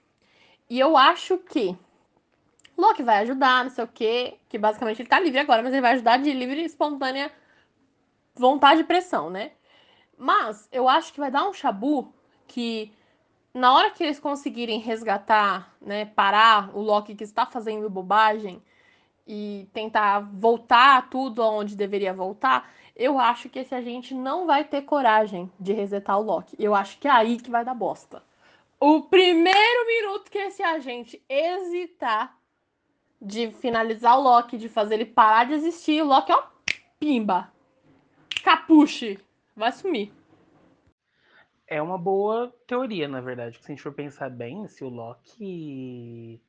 E 0.69 0.79
eu 0.79 0.97
acho 0.97 1.39
que 1.39 1.77
Loki 2.77 3.03
vai 3.03 3.19
ajudar, 3.19 3.65
não 3.65 3.71
sei 3.71 3.85
o 3.85 3.89
quê, 3.89 4.39
que 4.49 4.59
basicamente 4.59 5.01
ele 5.01 5.09
tá 5.09 5.21
livre 5.21 5.39
agora, 5.39 5.63
mas 5.63 5.73
ele 5.73 5.83
vai 5.83 5.93
ajudar 5.93 6.19
de 6.19 6.33
livre 6.33 6.61
e 6.61 6.65
espontânea 6.65 7.31
vontade 8.35 8.81
e 8.81 8.85
pressão, 8.85 9.31
né? 9.31 9.53
Mas 10.19 10.69
eu 10.73 10.89
acho 10.89 11.13
que 11.13 11.21
vai 11.21 11.31
dar 11.31 11.49
um 11.49 11.53
chabu 11.53 12.13
que 12.47 12.93
na 13.53 13.73
hora 13.73 13.91
que 13.91 14.03
eles 14.03 14.19
conseguirem 14.19 14.81
resgatar, 14.81 15.73
né, 15.81 16.05
parar 16.07 16.77
o 16.77 16.81
Loki 16.81 17.15
que 17.15 17.23
está 17.25 17.47
fazendo 17.47 17.89
bobagem 17.89 18.61
e 19.27 19.69
tentar 19.73 20.21
voltar 20.21 21.09
tudo 21.09 21.43
aonde 21.43 21.77
deveria 21.77 22.13
voltar, 22.13 22.71
eu 22.97 23.19
acho 23.19 23.49
que 23.49 23.61
esse 23.61 23.75
agente 23.75 24.15
não 24.15 24.47
vai 24.47 24.65
ter 24.65 24.83
coragem 24.83 25.51
de 25.59 25.73
resetar 25.73 26.19
o 26.19 26.23
Loki. 26.23 26.57
Eu 26.59 26.75
acho 26.75 26.99
que 26.99 27.09
é 27.09 27.11
aí 27.11 27.39
que 27.39 27.51
vai 27.51 27.65
dar 27.65 27.75
bosta. 27.75 28.23
O 28.79 29.03
primeiro 29.03 29.87
minuto 29.87 30.31
que 30.31 30.39
esse 30.39 30.63
agente 30.63 31.23
hesitar 31.29 32.37
de 33.25 33.51
finalizar 33.53 34.19
o 34.19 34.23
Loki, 34.23 34.59
de 34.59 34.69
fazer 34.69 34.95
ele 34.95 35.07
parar 35.07 35.45
de 35.45 35.55
existir, 35.55 36.03
o 36.03 36.07
Loki, 36.07 36.31
ó, 36.31 36.45
pimba. 37.01 37.51
Capuche. 38.45 39.19
Vai 39.57 39.73
sumir. 39.73 40.13
É 41.67 41.81
uma 41.81 41.97
boa 41.97 42.55
teoria, 42.67 43.09
na 43.09 43.21
verdade. 43.21 43.59
Se 43.59 43.65
a 43.65 43.75
gente 43.75 43.83
for 43.83 43.95
pensar 43.95 44.29
bem, 44.29 44.69
se 44.69 44.85
o 44.85 44.89
Loki 44.89 46.43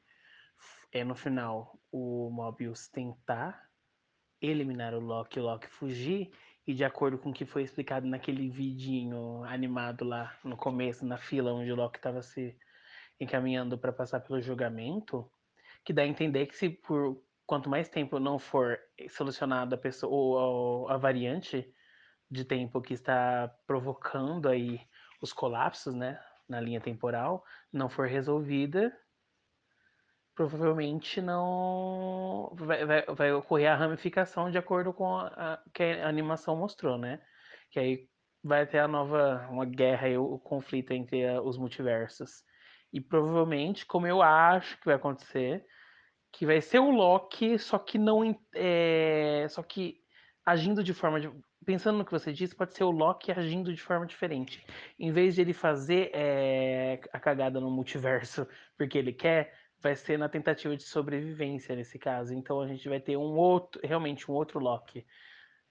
é 0.92 1.04
no 1.04 1.16
final 1.16 1.80
o 1.92 2.30
Mobius 2.30 2.90
tentar 2.90 3.70
eliminar 4.42 4.94
o 4.94 5.00
Loki, 5.00 5.40
o 5.40 5.44
Loki 5.44 5.68
fugir, 5.68 6.32
e 6.68 6.74
de 6.74 6.84
acordo 6.84 7.18
com 7.18 7.30
o 7.30 7.34
que 7.34 7.46
foi 7.46 7.64
explicado 7.64 8.06
naquele 8.08 8.50
vidinho 8.50 9.44
animado 9.46 10.04
lá 10.04 10.36
no 10.44 10.58
começo, 10.58 11.06
na 11.06 11.18
fila 11.18 11.54
onde 11.54 11.72
o 11.72 11.76
Loki 11.76 11.98
estava 11.98 12.22
se 12.22 12.58
encaminhando 13.20 13.78
para 13.78 13.94
passar 13.94 14.20
pelo 14.20 14.42
julgamento, 14.42 15.30
que 15.86 15.94
dá 15.94 16.02
a 16.02 16.08
entender 16.08 16.48
que 16.48 16.58
se 16.58 16.70
por 16.70 17.22
quanto 17.46 17.70
mais 17.70 17.88
tempo 17.88 18.20
não 18.20 18.40
for 18.40 18.80
solucionada 19.10 19.76
a 19.76 19.80
pessoa 19.80 20.42
ou 20.42 20.90
a 20.90 20.98
variante 20.98 21.72
de 22.30 22.44
tempo 22.44 22.82
que 22.82 22.94
está 22.94 23.54
provocando 23.68 24.50
aí 24.50 24.82
os 25.22 25.32
colapsos, 25.32 25.94
né, 25.94 26.20
na 26.50 26.60
linha 26.60 26.82
temporal, 26.82 27.44
não 27.72 27.88
for 27.88 28.08
resolvida, 28.08 28.92
provavelmente 30.36 31.22
não 31.22 32.52
vai, 32.56 32.86
vai, 32.86 33.06
vai, 33.06 33.32
ocorrer 33.32 33.72
a 33.72 33.76
ramificação 33.76 34.52
de 34.52 34.58
acordo 34.58 34.92
com 34.92 35.16
a, 35.16 35.28
a, 35.28 35.64
que 35.74 35.84
a 35.84 36.08
animação 36.08 36.58
mostrou, 36.58 36.98
né? 36.98 37.22
Que 37.72 37.80
aí 37.80 38.10
vai 38.44 38.68
ter 38.68 38.80
a 38.80 38.88
nova 38.88 39.48
uma 39.50 39.66
guerra 39.66 40.10
e 40.10 40.18
o, 40.18 40.34
o 40.34 40.40
conflito 40.40 40.92
entre 40.92 41.26
a, 41.26 41.42
os 41.42 41.58
multiversos. 41.58 42.44
E 42.92 43.00
provavelmente, 43.00 43.86
como 43.86 44.06
eu 44.08 44.22
acho 44.22 44.78
que 44.80 44.86
vai 44.86 44.96
acontecer, 44.96 45.66
que 46.38 46.46
vai 46.46 46.60
ser 46.60 46.80
o 46.80 46.92
Loki, 46.92 47.58
só 47.58 47.80
que 47.80 47.98
não 47.98 48.38
é, 48.54 49.48
só 49.50 49.64
que 49.64 50.02
agindo 50.46 50.84
de 50.84 50.94
forma 50.94 51.20
de, 51.22 51.32
pensando 51.66 51.98
no 51.98 52.06
que 52.06 52.12
você 52.12 52.34
disse, 52.34 52.54
pode 52.54 52.74
ser 52.76 52.84
o 52.84 52.92
Loki 52.92 53.32
agindo 53.32 53.74
de 53.74 53.82
forma 53.82 54.06
diferente. 54.06 54.62
Em 55.00 55.14
vez 55.14 55.36
de 55.36 55.42
ele 55.42 55.54
fazer 55.54 56.12
é, 56.14 57.00
a 57.14 57.20
cagada 57.22 57.62
no 57.62 57.72
multiverso 57.72 58.46
porque 58.78 58.98
ele 58.98 59.14
quer, 59.14 59.54
vai 59.80 59.96
ser 59.96 60.20
na 60.20 60.28
tentativa 60.28 60.76
de 60.76 60.84
sobrevivência 60.84 61.74
nesse 61.74 61.98
caso. 61.98 62.34
Então 62.34 62.60
a 62.60 62.68
gente 62.68 62.88
vai 62.90 63.00
ter 63.00 63.16
um 63.16 63.38
outro, 63.38 63.80
realmente 63.82 64.30
um 64.30 64.34
outro 64.34 64.60
Loki. 64.60 65.06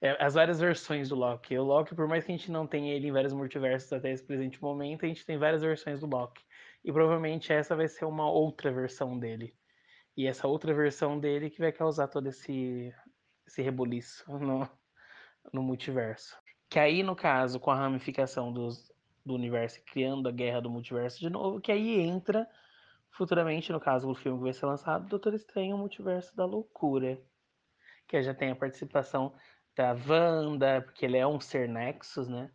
É, 0.01 0.17
as 0.19 0.33
várias 0.33 0.59
versões 0.61 1.11
do 1.11 1.15
Loki. 1.15 1.59
O 1.59 1.63
Loki, 1.63 1.95
por 1.95 2.09
mais 2.09 2.25
que 2.25 2.33
a 2.33 2.37
gente 2.37 2.51
não 2.51 2.67
tenha 2.67 2.95
ele 2.95 3.09
em 3.09 3.13
vários 3.13 3.35
multiversos 3.35 3.93
até 3.93 4.11
esse 4.11 4.25
presente 4.25 4.63
momento, 4.63 5.05
a 5.05 5.09
gente 5.09 5.27
tem 5.27 5.37
várias 5.37 5.61
versões 5.61 6.01
do 6.01 6.07
Loki. 6.07 6.43
E 6.83 6.91
provavelmente 6.91 7.53
essa 7.53 7.77
vai 7.77 7.87
ser 7.87 8.07
uma 8.07 8.31
outra 8.31 8.73
versão 8.73 9.19
dele. 9.19 9.55
E 10.17 10.27
essa 10.27 10.47
outra 10.47 10.73
versão 10.73 11.19
dele 11.19 11.51
que 11.51 11.59
vai 11.59 11.73
causar 11.73 12.09
todo 12.09 12.29
esse, 12.29 12.95
esse 13.47 13.63
rebuliço 13.63 14.25
no, 14.39 14.69
no 15.53 15.63
multiverso. 15.63 16.37
Que 16.69 16.79
aí, 16.79 17.03
no 17.03 17.17
caso, 17.17 17.59
com 17.59 17.71
a 17.71 17.77
ramificação 17.77 18.53
dos, 18.53 18.93
do 19.25 19.35
universo 19.35 19.83
criando 19.85 20.29
a 20.29 20.33
guerra 20.33 20.61
do 20.61 20.71
multiverso 20.71 21.19
de 21.19 21.31
novo, 21.31 21.61
que 21.61 21.73
aí 21.73 22.01
entra 22.01 22.49
futuramente, 23.11 23.73
no 23.73 23.81
caso 23.81 24.07
do 24.07 24.15
filme 24.15 24.39
que 24.39 24.45
vai 24.45 24.53
ser 24.53 24.67
lançado, 24.67 25.09
Doutor 25.09 25.35
Estranho, 25.35 25.77
o 25.77 25.79
Multiverso 25.79 26.35
da 26.37 26.45
Loucura. 26.45 27.21
Que 28.07 28.23
já 28.23 28.35
tem 28.35 28.51
a 28.51 28.57
participação 28.57 29.33
da 29.75 29.93
Wanda, 29.93 30.83
porque 30.83 31.05
ele 31.05 31.17
é 31.17 31.27
um 31.27 31.41
ser 31.41 31.69
Nexus, 31.69 32.29
né? 32.29 32.51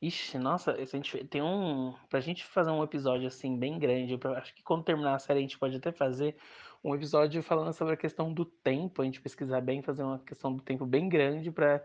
Ixi, 0.00 0.38
nossa, 0.38 0.72
a 0.72 0.84
gente 0.84 1.24
tem 1.24 1.42
um. 1.42 1.94
Pra 2.08 2.20
gente 2.20 2.44
fazer 2.44 2.70
um 2.70 2.82
episódio 2.82 3.26
assim 3.26 3.58
bem 3.58 3.78
grande, 3.78 4.18
pra, 4.18 4.38
acho 4.38 4.54
que 4.54 4.62
quando 4.62 4.84
terminar 4.84 5.14
a 5.14 5.18
série 5.18 5.38
a 5.38 5.42
gente 5.42 5.58
pode 5.58 5.76
até 5.76 5.90
fazer 5.90 6.36
um 6.82 6.94
episódio 6.94 7.42
falando 7.42 7.72
sobre 7.72 7.94
a 7.94 7.96
questão 7.96 8.32
do 8.32 8.44
tempo, 8.44 9.02
a 9.02 9.04
gente 9.04 9.20
pesquisar 9.20 9.60
bem, 9.60 9.82
fazer 9.82 10.02
uma 10.02 10.18
questão 10.18 10.54
do 10.54 10.62
tempo 10.62 10.86
bem 10.86 11.08
grande 11.08 11.50
para 11.50 11.84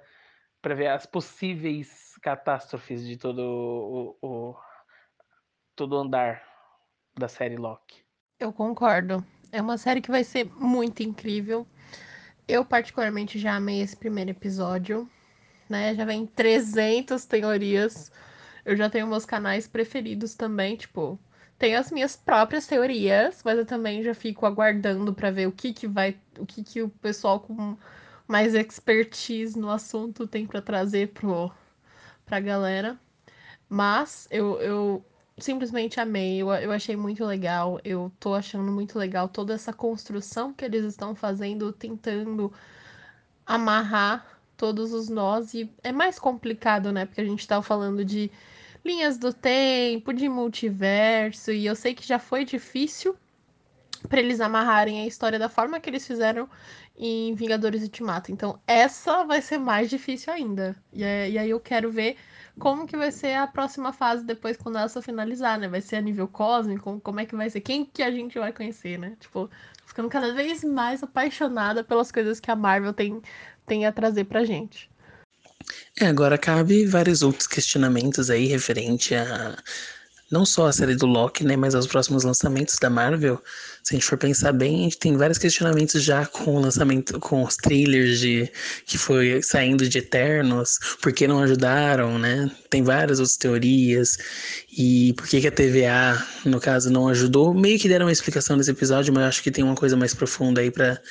para 0.61 0.75
ver 0.75 0.87
as 0.87 1.07
possíveis 1.07 2.15
catástrofes 2.21 3.03
de 3.05 3.17
todo 3.17 3.39
o, 3.41 4.17
o 4.21 4.55
todo 5.75 5.97
andar 5.97 6.43
da 7.17 7.27
série 7.27 7.57
Loki. 7.57 8.05
Eu 8.39 8.53
concordo. 8.53 9.25
É 9.51 9.61
uma 9.61 9.77
série 9.77 10.01
que 10.01 10.11
vai 10.11 10.23
ser 10.23 10.45
muito 10.55 11.01
incrível. 11.01 11.65
Eu 12.47 12.63
particularmente 12.63 13.39
já 13.39 13.55
amei 13.55 13.81
esse 13.81 13.97
primeiro 13.97 14.31
episódio, 14.31 15.09
né? 15.69 15.95
Já 15.95 16.05
vem 16.05 16.25
300 16.25 17.25
teorias. 17.25 18.11
Eu 18.63 18.75
já 18.75 18.89
tenho 18.89 19.07
meus 19.07 19.25
canais 19.25 19.67
preferidos 19.67 20.35
também, 20.35 20.75
tipo, 20.75 21.19
tenho 21.61 21.79
as 21.79 21.91
minhas 21.91 22.15
próprias 22.15 22.65
teorias, 22.65 23.43
mas 23.45 23.55
eu 23.55 23.65
também 23.67 24.01
já 24.01 24.15
fico 24.15 24.47
aguardando 24.47 25.13
para 25.13 25.29
ver 25.29 25.47
o 25.47 25.51
que 25.51 25.71
que 25.71 25.87
vai, 25.87 26.17
o 26.39 26.45
que 26.45 26.63
que 26.63 26.81
o 26.81 26.89
pessoal 26.89 27.39
com 27.39 27.77
mais 28.27 28.55
expertise 28.55 29.57
no 29.59 29.69
assunto 29.69 30.25
tem 30.25 30.47
para 30.47 30.59
trazer 30.59 31.09
pro 31.09 31.51
pra 32.25 32.39
galera. 32.39 32.99
Mas 33.69 34.27
eu, 34.31 34.59
eu 34.59 35.05
simplesmente 35.37 35.99
amei, 35.99 36.41
eu, 36.41 36.51
eu 36.53 36.71
achei 36.71 36.95
muito 36.95 37.23
legal. 37.25 37.79
Eu 37.83 38.11
tô 38.19 38.33
achando 38.33 38.71
muito 38.71 38.97
legal 38.97 39.29
toda 39.29 39.53
essa 39.53 39.71
construção 39.71 40.53
que 40.53 40.65
eles 40.65 40.83
estão 40.85 41.13
fazendo, 41.13 41.71
tentando 41.71 42.51
amarrar 43.45 44.25
todos 44.57 44.93
os 44.93 45.09
nós. 45.09 45.53
E 45.53 45.71
é 45.83 45.91
mais 45.91 46.17
complicado, 46.17 46.91
né? 46.91 47.05
Porque 47.05 47.21
a 47.21 47.25
gente 47.25 47.47
tá 47.47 47.61
falando 47.61 48.03
de 48.03 48.31
linhas 48.83 49.17
do 49.17 49.33
tempo, 49.33 50.13
de 50.13 50.27
multiverso, 50.27 51.51
e 51.51 51.65
eu 51.65 51.75
sei 51.75 51.93
que 51.93 52.07
já 52.07 52.19
foi 52.19 52.45
difícil 52.45 53.15
para 54.07 54.19
eles 54.19 54.41
amarrarem 54.41 55.01
a 55.01 55.07
história 55.07 55.37
da 55.37 55.49
forma 55.49 55.79
que 55.79 55.89
eles 55.89 56.05
fizeram 56.05 56.49
em 56.97 57.33
Vingadores 57.35 57.83
Ultimato. 57.83 58.31
Então, 58.31 58.59
essa 58.67 59.23
vai 59.23 59.41
ser 59.41 59.57
mais 59.57 59.89
difícil 59.89 60.33
ainda. 60.33 60.75
E, 60.91 61.03
é, 61.03 61.29
e 61.29 61.37
aí 61.37 61.49
eu 61.49 61.59
quero 61.59 61.91
ver 61.91 62.17
como 62.59 62.85
que 62.85 62.97
vai 62.97 63.11
ser 63.11 63.35
a 63.35 63.47
próxima 63.47 63.93
fase 63.93 64.25
depois 64.25 64.57
quando 64.57 64.77
essa 64.77 65.01
finalizar, 65.01 65.59
né? 65.59 65.67
Vai 65.67 65.81
ser 65.81 65.95
a 65.97 66.01
nível 66.01 66.27
cósmico? 66.27 66.99
Como 67.01 67.19
é 67.19 67.25
que 67.25 67.35
vai 67.35 67.49
ser? 67.49 67.61
Quem 67.61 67.85
que 67.85 68.03
a 68.03 68.11
gente 68.11 68.37
vai 68.37 68.51
conhecer, 68.51 68.99
né? 68.99 69.15
Tipo, 69.19 69.49
ficando 69.85 70.09
cada 70.09 70.33
vez 70.33 70.63
mais 70.63 71.01
apaixonada 71.01 71.83
pelas 71.83 72.11
coisas 72.11 72.39
que 72.39 72.51
a 72.51 72.55
Marvel 72.55 72.93
tem, 72.93 73.21
tem 73.65 73.85
a 73.85 73.91
trazer 73.91 74.25
pra 74.25 74.43
gente. 74.43 74.90
É, 75.99 76.05
agora 76.07 76.37
cabe 76.37 76.85
vários 76.85 77.21
outros 77.21 77.47
questionamentos 77.47 78.29
aí 78.29 78.47
referente 78.47 79.15
a 79.15 79.57
não 80.31 80.45
só 80.45 80.67
a 80.67 80.71
série 80.71 80.95
do 80.95 81.05
Loki, 81.05 81.43
né, 81.43 81.57
mas 81.57 81.75
aos 81.75 81.85
próximos 81.85 82.23
lançamentos 82.23 82.77
da 82.81 82.89
Marvel. 82.89 83.41
Se 83.83 83.93
a 83.93 83.97
gente 83.97 84.07
for 84.07 84.17
pensar 84.17 84.53
bem, 84.53 84.79
a 84.79 84.83
gente 84.83 84.97
tem 84.97 85.17
vários 85.17 85.37
questionamentos 85.37 86.01
já 86.01 86.25
com 86.25 86.55
o 86.55 86.59
lançamento, 86.59 87.19
com 87.19 87.43
os 87.43 87.57
trailers 87.57 88.19
de 88.19 88.49
que 88.85 88.97
foi 88.97 89.41
saindo 89.41 89.87
de 89.87 89.97
Eternos, 89.97 90.79
por 91.01 91.11
que 91.11 91.27
não 91.27 91.41
ajudaram, 91.41 92.17
né? 92.17 92.49
Tem 92.69 92.81
várias 92.81 93.19
outras 93.19 93.35
teorias 93.35 94.17
e 94.71 95.13
por 95.17 95.27
que, 95.27 95.41
que 95.41 95.47
a 95.47 95.51
TVA, 95.51 96.25
no 96.45 96.59
caso, 96.59 96.89
não 96.89 97.09
ajudou. 97.09 97.53
Meio 97.53 97.77
que 97.77 97.89
deram 97.89 98.05
uma 98.05 98.11
explicação 98.11 98.55
nesse 98.55 98.71
episódio, 98.71 99.13
mas 99.13 99.25
acho 99.25 99.43
que 99.43 99.51
tem 99.51 99.63
uma 99.63 99.75
coisa 99.75 99.97
mais 99.97 100.13
profunda 100.13 100.61
aí 100.61 100.71
para 100.71 101.01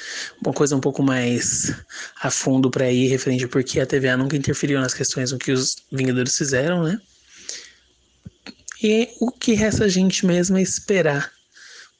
uma 0.45 0.55
coisa 0.55 0.75
um 0.75 0.81
pouco 0.81 1.03
mais 1.03 1.75
a 2.23 2.31
fundo 2.31 2.71
para 2.71 2.91
ir 2.91 3.09
referente 3.09 3.45
a 3.45 3.49
por 3.49 3.63
que 3.63 3.81
a 3.81 3.87
TVA 3.87 4.17
nunca 4.17 4.37
interferiu 4.37 4.81
nas 4.81 4.95
questões 4.95 5.31
do 5.31 5.39
que 5.39 5.53
os 5.53 5.77
Vingadores 5.93 6.37
fizeram, 6.39 6.83
né? 6.85 6.99
E 8.83 9.09
o 9.21 9.31
que 9.31 9.53
resta 9.53 9.85
a 9.85 9.89
gente 9.89 10.25
mesmo 10.25 10.57
é 10.57 10.63
esperar 10.63 11.31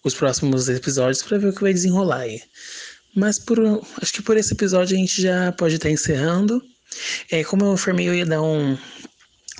os 0.03 0.15
próximos 0.15 0.69
episódios 0.69 1.23
para 1.23 1.39
ver 1.39 1.49
o 1.49 1.53
que 1.53 1.63
vai 1.63 1.75
desenrolar 1.75 2.21
aí. 2.21 2.41
Mas 3.15 3.39
por, 3.39 3.59
acho 4.01 4.13
que 4.13 4.23
por 4.23 4.37
esse 4.37 4.55
episódio 4.55 4.97
a 4.97 4.99
gente 4.99 5.21
já 5.21 5.53
pode 5.53 5.75
estar 5.75 5.91
encerrando. 5.91 6.63
É, 7.31 7.45
como 7.45 7.65
eu 7.65 7.75
informei, 7.75 8.09
eu 8.09 8.15
ia 8.15 8.25
dar 8.25 8.41
um, 8.41 8.79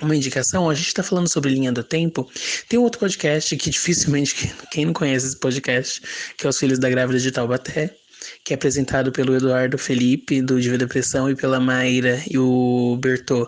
uma 0.01 0.15
indicação. 0.15 0.69
A 0.69 0.73
gente 0.73 0.87
está 0.87 1.03
falando 1.03 1.27
sobre 1.27 1.51
linha 1.51 1.71
do 1.71 1.83
tempo. 1.83 2.29
Tem 2.67 2.79
um 2.79 2.83
outro 2.83 2.99
podcast 2.99 3.55
que 3.55 3.69
dificilmente 3.69 4.51
quem 4.71 4.85
não 4.85 4.93
conhece 4.93 5.27
esse 5.27 5.37
podcast, 5.37 6.01
que 6.37 6.45
é 6.45 6.49
os 6.49 6.57
Filhos 6.57 6.79
da 6.79 6.89
Grávida 6.89 7.19
de 7.19 7.31
Taubaté, 7.31 7.95
que 8.43 8.53
é 8.53 8.55
apresentado 8.55 9.11
pelo 9.11 9.35
Eduardo 9.35 9.77
Felipe 9.77 10.41
do 10.41 10.59
Diva 10.59 10.77
Depressão 10.77 11.29
e 11.29 11.35
pela 11.35 11.59
Maíra 11.59 12.21
e 12.29 12.37
o 12.37 12.97
Bertô 12.99 13.47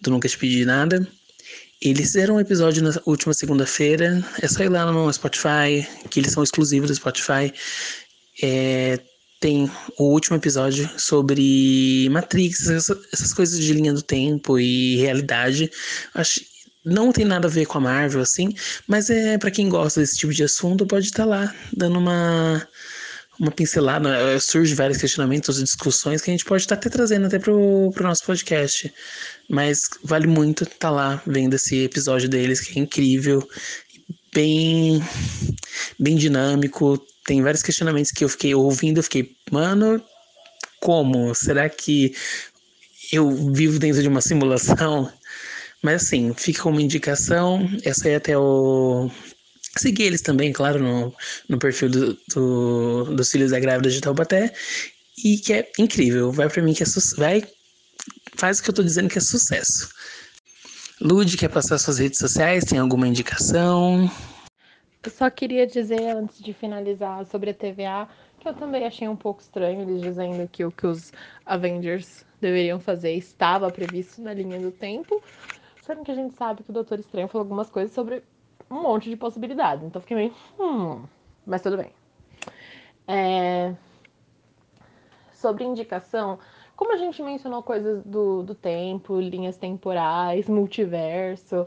do 0.00 0.10
Nunca 0.10 0.28
Te 0.28 0.38
Pedi 0.38 0.64
Nada. 0.64 1.06
Eles 1.84 2.12
fizeram 2.12 2.36
um 2.36 2.40
episódio 2.40 2.80
na 2.80 2.92
última 3.04 3.34
segunda-feira. 3.34 4.24
É 4.40 4.46
só 4.46 4.62
ir 4.62 4.68
lá 4.68 4.90
no 4.90 5.12
Spotify, 5.12 5.86
que 6.08 6.20
eles 6.20 6.30
são 6.30 6.42
exclusivos 6.42 6.88
do 6.88 6.94
Spotify. 6.94 7.52
É, 8.40 9.00
tem 9.40 9.68
o 9.98 10.04
último 10.04 10.36
episódio 10.36 10.88
sobre 10.96 12.08
Matrix, 12.08 12.68
essas, 12.68 13.34
coisas 13.34 13.58
de 13.58 13.72
linha 13.72 13.92
do 13.92 14.00
tempo 14.00 14.60
e 14.60 14.96
realidade. 14.96 15.68
Acho 16.14 16.40
não 16.84 17.12
tem 17.12 17.24
nada 17.24 17.46
a 17.46 17.50
ver 17.50 17.66
com 17.66 17.78
a 17.78 17.80
Marvel 17.80 18.22
assim, 18.22 18.54
mas 18.88 19.08
é 19.08 19.38
para 19.38 19.52
quem 19.52 19.68
gosta 19.68 20.00
desse 20.00 20.18
tipo 20.18 20.32
de 20.32 20.42
assunto, 20.42 20.86
pode 20.86 21.06
estar 21.06 21.24
tá 21.24 21.28
lá 21.28 21.54
dando 21.72 21.98
uma 21.98 22.66
uma 23.42 23.50
pincelada, 23.50 24.08
eh, 24.16 24.38
surge 24.38 24.72
vários 24.72 24.98
questionamentos 24.98 25.58
e 25.58 25.64
discussões 25.64 26.22
que 26.22 26.30
a 26.30 26.32
gente 26.32 26.44
pode 26.44 26.62
estar 26.62 26.76
tá 26.76 26.80
até 26.80 26.88
trazendo 26.88 27.26
até 27.26 27.40
pro, 27.40 27.90
pro 27.92 28.04
nosso 28.04 28.24
podcast. 28.24 28.92
Mas 29.50 29.80
vale 30.04 30.28
muito 30.28 30.62
estar 30.62 30.76
tá 30.78 30.90
lá 30.90 31.22
vendo 31.26 31.54
esse 31.54 31.82
episódio 31.82 32.28
deles, 32.28 32.60
que 32.60 32.78
é 32.78 32.82
incrível, 32.82 33.46
bem, 34.32 35.02
bem 35.98 36.14
dinâmico. 36.14 36.96
Tem 37.26 37.42
vários 37.42 37.64
questionamentos 37.64 38.12
que 38.12 38.22
eu 38.22 38.28
fiquei 38.28 38.54
ouvindo, 38.54 38.98
eu 38.98 39.02
fiquei, 39.02 39.34
mano, 39.50 40.00
como? 40.80 41.34
Será 41.34 41.68
que 41.68 42.14
eu 43.12 43.28
vivo 43.52 43.80
dentro 43.80 44.02
de 44.02 44.08
uma 44.08 44.20
simulação? 44.20 45.12
Mas 45.82 46.04
assim, 46.04 46.32
fica 46.32 46.62
como 46.62 46.80
indicação. 46.80 47.68
Essa 47.82 48.06
aí 48.06 48.14
até 48.14 48.38
o 48.38 49.10
Seguir 49.76 50.04
eles 50.04 50.20
também, 50.20 50.52
claro, 50.52 50.78
no, 50.78 51.14
no 51.48 51.58
perfil 51.58 51.88
do, 51.88 52.18
do, 52.34 53.04
dos 53.16 53.30
Filhos 53.30 53.50
da 53.50 53.60
Grávida 53.60 53.90
de 53.90 54.00
Taubaté. 54.00 54.52
E 55.24 55.38
que 55.38 55.52
é 55.52 55.70
incrível. 55.78 56.30
Vai 56.32 56.48
para 56.48 56.62
mim 56.62 56.74
que 56.74 56.82
é 56.82 56.86
vai 57.16 57.42
Faz 58.34 58.58
o 58.58 58.62
que 58.62 58.70
eu 58.70 58.74
tô 58.74 58.82
dizendo 58.82 59.08
que 59.08 59.18
é 59.18 59.20
sucesso. 59.20 59.90
Lud, 61.00 61.36
quer 61.36 61.48
passar 61.48 61.78
suas 61.78 61.98
redes 61.98 62.18
sociais? 62.18 62.64
Tem 62.64 62.78
alguma 62.78 63.06
indicação? 63.06 64.10
Eu 65.02 65.10
só 65.10 65.28
queria 65.28 65.66
dizer, 65.66 66.16
antes 66.16 66.40
de 66.42 66.52
finalizar, 66.52 67.26
sobre 67.26 67.50
a 67.50 67.54
TVA, 67.54 68.08
que 68.40 68.48
eu 68.48 68.54
também 68.54 68.84
achei 68.84 69.08
um 69.08 69.16
pouco 69.16 69.42
estranho 69.42 69.82
eles 69.82 70.00
dizendo 70.00 70.48
que 70.48 70.64
o 70.64 70.70
que 70.70 70.86
os 70.86 71.12
Avengers 71.44 72.24
deveriam 72.40 72.78
fazer 72.80 73.12
estava 73.12 73.70
previsto 73.70 74.22
na 74.22 74.32
linha 74.32 74.58
do 74.58 74.70
tempo, 74.70 75.22
sendo 75.82 76.04
que 76.04 76.10
a 76.10 76.14
gente 76.14 76.34
sabe 76.34 76.62
que 76.62 76.70
o 76.70 76.72
Doutor 76.72 77.00
Estranho 77.00 77.28
falou 77.28 77.44
algumas 77.44 77.68
coisas 77.68 77.92
sobre 77.92 78.22
um 78.72 78.82
monte 78.82 79.10
de 79.10 79.16
possibilidades. 79.16 79.84
Então 79.84 80.00
fiquei 80.00 80.16
meio. 80.16 80.34
Hum, 80.58 81.04
mas 81.46 81.60
tudo 81.60 81.76
bem. 81.76 81.92
É... 83.06 83.74
Sobre 85.32 85.64
indicação, 85.64 86.38
como 86.76 86.92
a 86.92 86.96
gente 86.96 87.22
mencionou 87.22 87.62
coisas 87.62 88.02
do, 88.04 88.42
do 88.42 88.54
tempo, 88.54 89.20
linhas 89.20 89.56
temporais, 89.56 90.48
multiverso, 90.48 91.66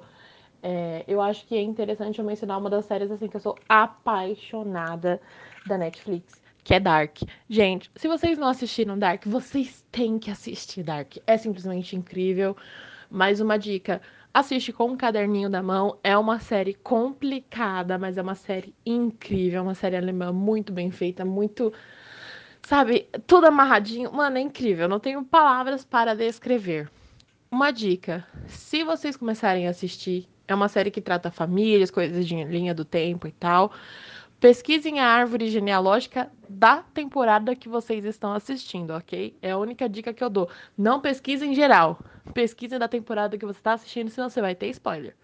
é, 0.64 1.04
eu 1.08 1.22
acho 1.22 1.46
que 1.46 1.56
é 1.56 1.62
interessante 1.62 2.20
eu 2.20 2.26
mencionar 2.26 2.58
uma 2.58 2.70
das 2.70 2.86
séries 2.86 3.12
assim 3.12 3.28
que 3.28 3.36
eu 3.36 3.42
sou 3.42 3.56
apaixonada 3.70 5.22
da 5.68 5.78
Netflix, 5.78 6.42
que 6.64 6.74
é 6.74 6.80
Dark. 6.80 7.20
Gente, 7.48 7.92
se 7.96 8.08
vocês 8.08 8.38
não 8.38 8.48
assistiram 8.48 8.98
Dark, 8.98 9.26
vocês 9.28 9.86
têm 9.92 10.18
que 10.18 10.32
assistir 10.32 10.82
Dark. 10.82 11.18
É 11.28 11.38
simplesmente 11.38 11.96
incrível. 11.96 12.58
Mais 13.10 13.40
uma 13.40 13.58
dica: 13.58 14.02
assiste 14.36 14.74
com 14.74 14.92
um 14.92 14.98
caderninho 14.98 15.50
da 15.50 15.64
mão. 15.64 15.98
É 16.04 16.18
uma 16.18 16.40
série 16.40 16.74
complicada, 16.74 17.98
mas 17.98 18.18
é 18.18 18.22
uma 18.22 18.36
série 18.36 18.76
incrível. 18.86 19.60
É 19.60 19.62
uma 19.62 19.74
série 19.74 19.96
alemã 19.96 20.34
muito 20.34 20.74
bem 20.74 20.92
feita, 20.92 21.24
muito. 21.24 21.72
Sabe, 22.62 23.08
tudo 23.26 23.48
amarradinho. 23.48 24.12
Mano, 24.12 24.38
é 24.38 24.42
incrível. 24.42 24.90
Não 24.90 25.00
tenho 25.00 25.24
palavras 25.24 25.86
para 25.86 26.14
descrever. 26.14 26.92
Uma 27.50 27.72
dica: 27.72 28.28
se 28.46 28.84
vocês 28.84 29.16
começarem 29.16 29.68
a 29.68 29.70
assistir, 29.70 30.28
é 30.46 30.54
uma 30.54 30.68
série 30.68 30.92
que 30.92 31.00
trata 31.00 31.32
famílias, 31.32 31.90
coisas 31.90 32.28
de 32.28 32.44
linha 32.44 32.74
do 32.74 32.84
tempo 32.84 33.28
e 33.28 33.32
tal. 33.32 33.72
Pesquisem 34.46 35.00
a 35.00 35.08
árvore 35.08 35.50
genealógica 35.50 36.30
da 36.48 36.84
temporada 36.94 37.56
que 37.56 37.68
vocês 37.68 38.06
estão 38.06 38.32
assistindo, 38.32 38.92
ok? 38.92 39.36
É 39.42 39.50
a 39.50 39.58
única 39.58 39.90
dica 39.90 40.14
que 40.14 40.24
eu 40.24 40.30
dou. 40.30 40.48
Não 40.78 41.02
pesquisem 41.02 41.52
em 41.52 41.56
geral. 41.56 42.00
Pesquisem 42.32 42.78
da 42.78 42.88
temporada 42.88 43.40
que 43.40 43.46
você 43.48 43.58
está 43.58 43.74
assistindo, 43.74 44.12
senão 44.12 44.30
você 44.30 44.40
vai 44.42 44.54
ter 44.54 44.68
spoiler. 44.68 45.16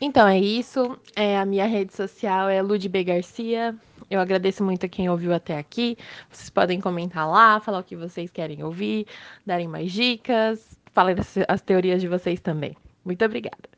Então 0.00 0.28
é 0.28 0.38
isso. 0.38 0.96
É, 1.16 1.36
a 1.36 1.44
minha 1.44 1.66
rede 1.66 1.92
social 1.92 2.48
é 2.48 2.62
Ludb 2.62 3.02
Garcia. 3.02 3.74
Eu 4.08 4.20
agradeço 4.20 4.62
muito 4.62 4.86
a 4.86 4.88
quem 4.88 5.10
ouviu 5.10 5.34
até 5.34 5.58
aqui. 5.58 5.98
Vocês 6.30 6.48
podem 6.48 6.80
comentar 6.80 7.28
lá, 7.28 7.58
falar 7.58 7.80
o 7.80 7.82
que 7.82 7.96
vocês 7.96 8.30
querem 8.30 8.62
ouvir, 8.62 9.04
darem 9.44 9.66
mais 9.66 9.90
dicas, 9.90 10.78
falem 10.92 11.16
as 11.48 11.60
teorias 11.60 12.00
de 12.00 12.06
vocês 12.06 12.38
também. 12.38 12.76
Muito 13.04 13.24
obrigada. 13.24 13.68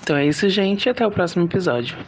Então 0.00 0.14
é 0.14 0.28
isso, 0.28 0.48
gente. 0.48 0.88
Até 0.88 1.04
o 1.04 1.10
próximo 1.10 1.44
episódio. 1.44 1.98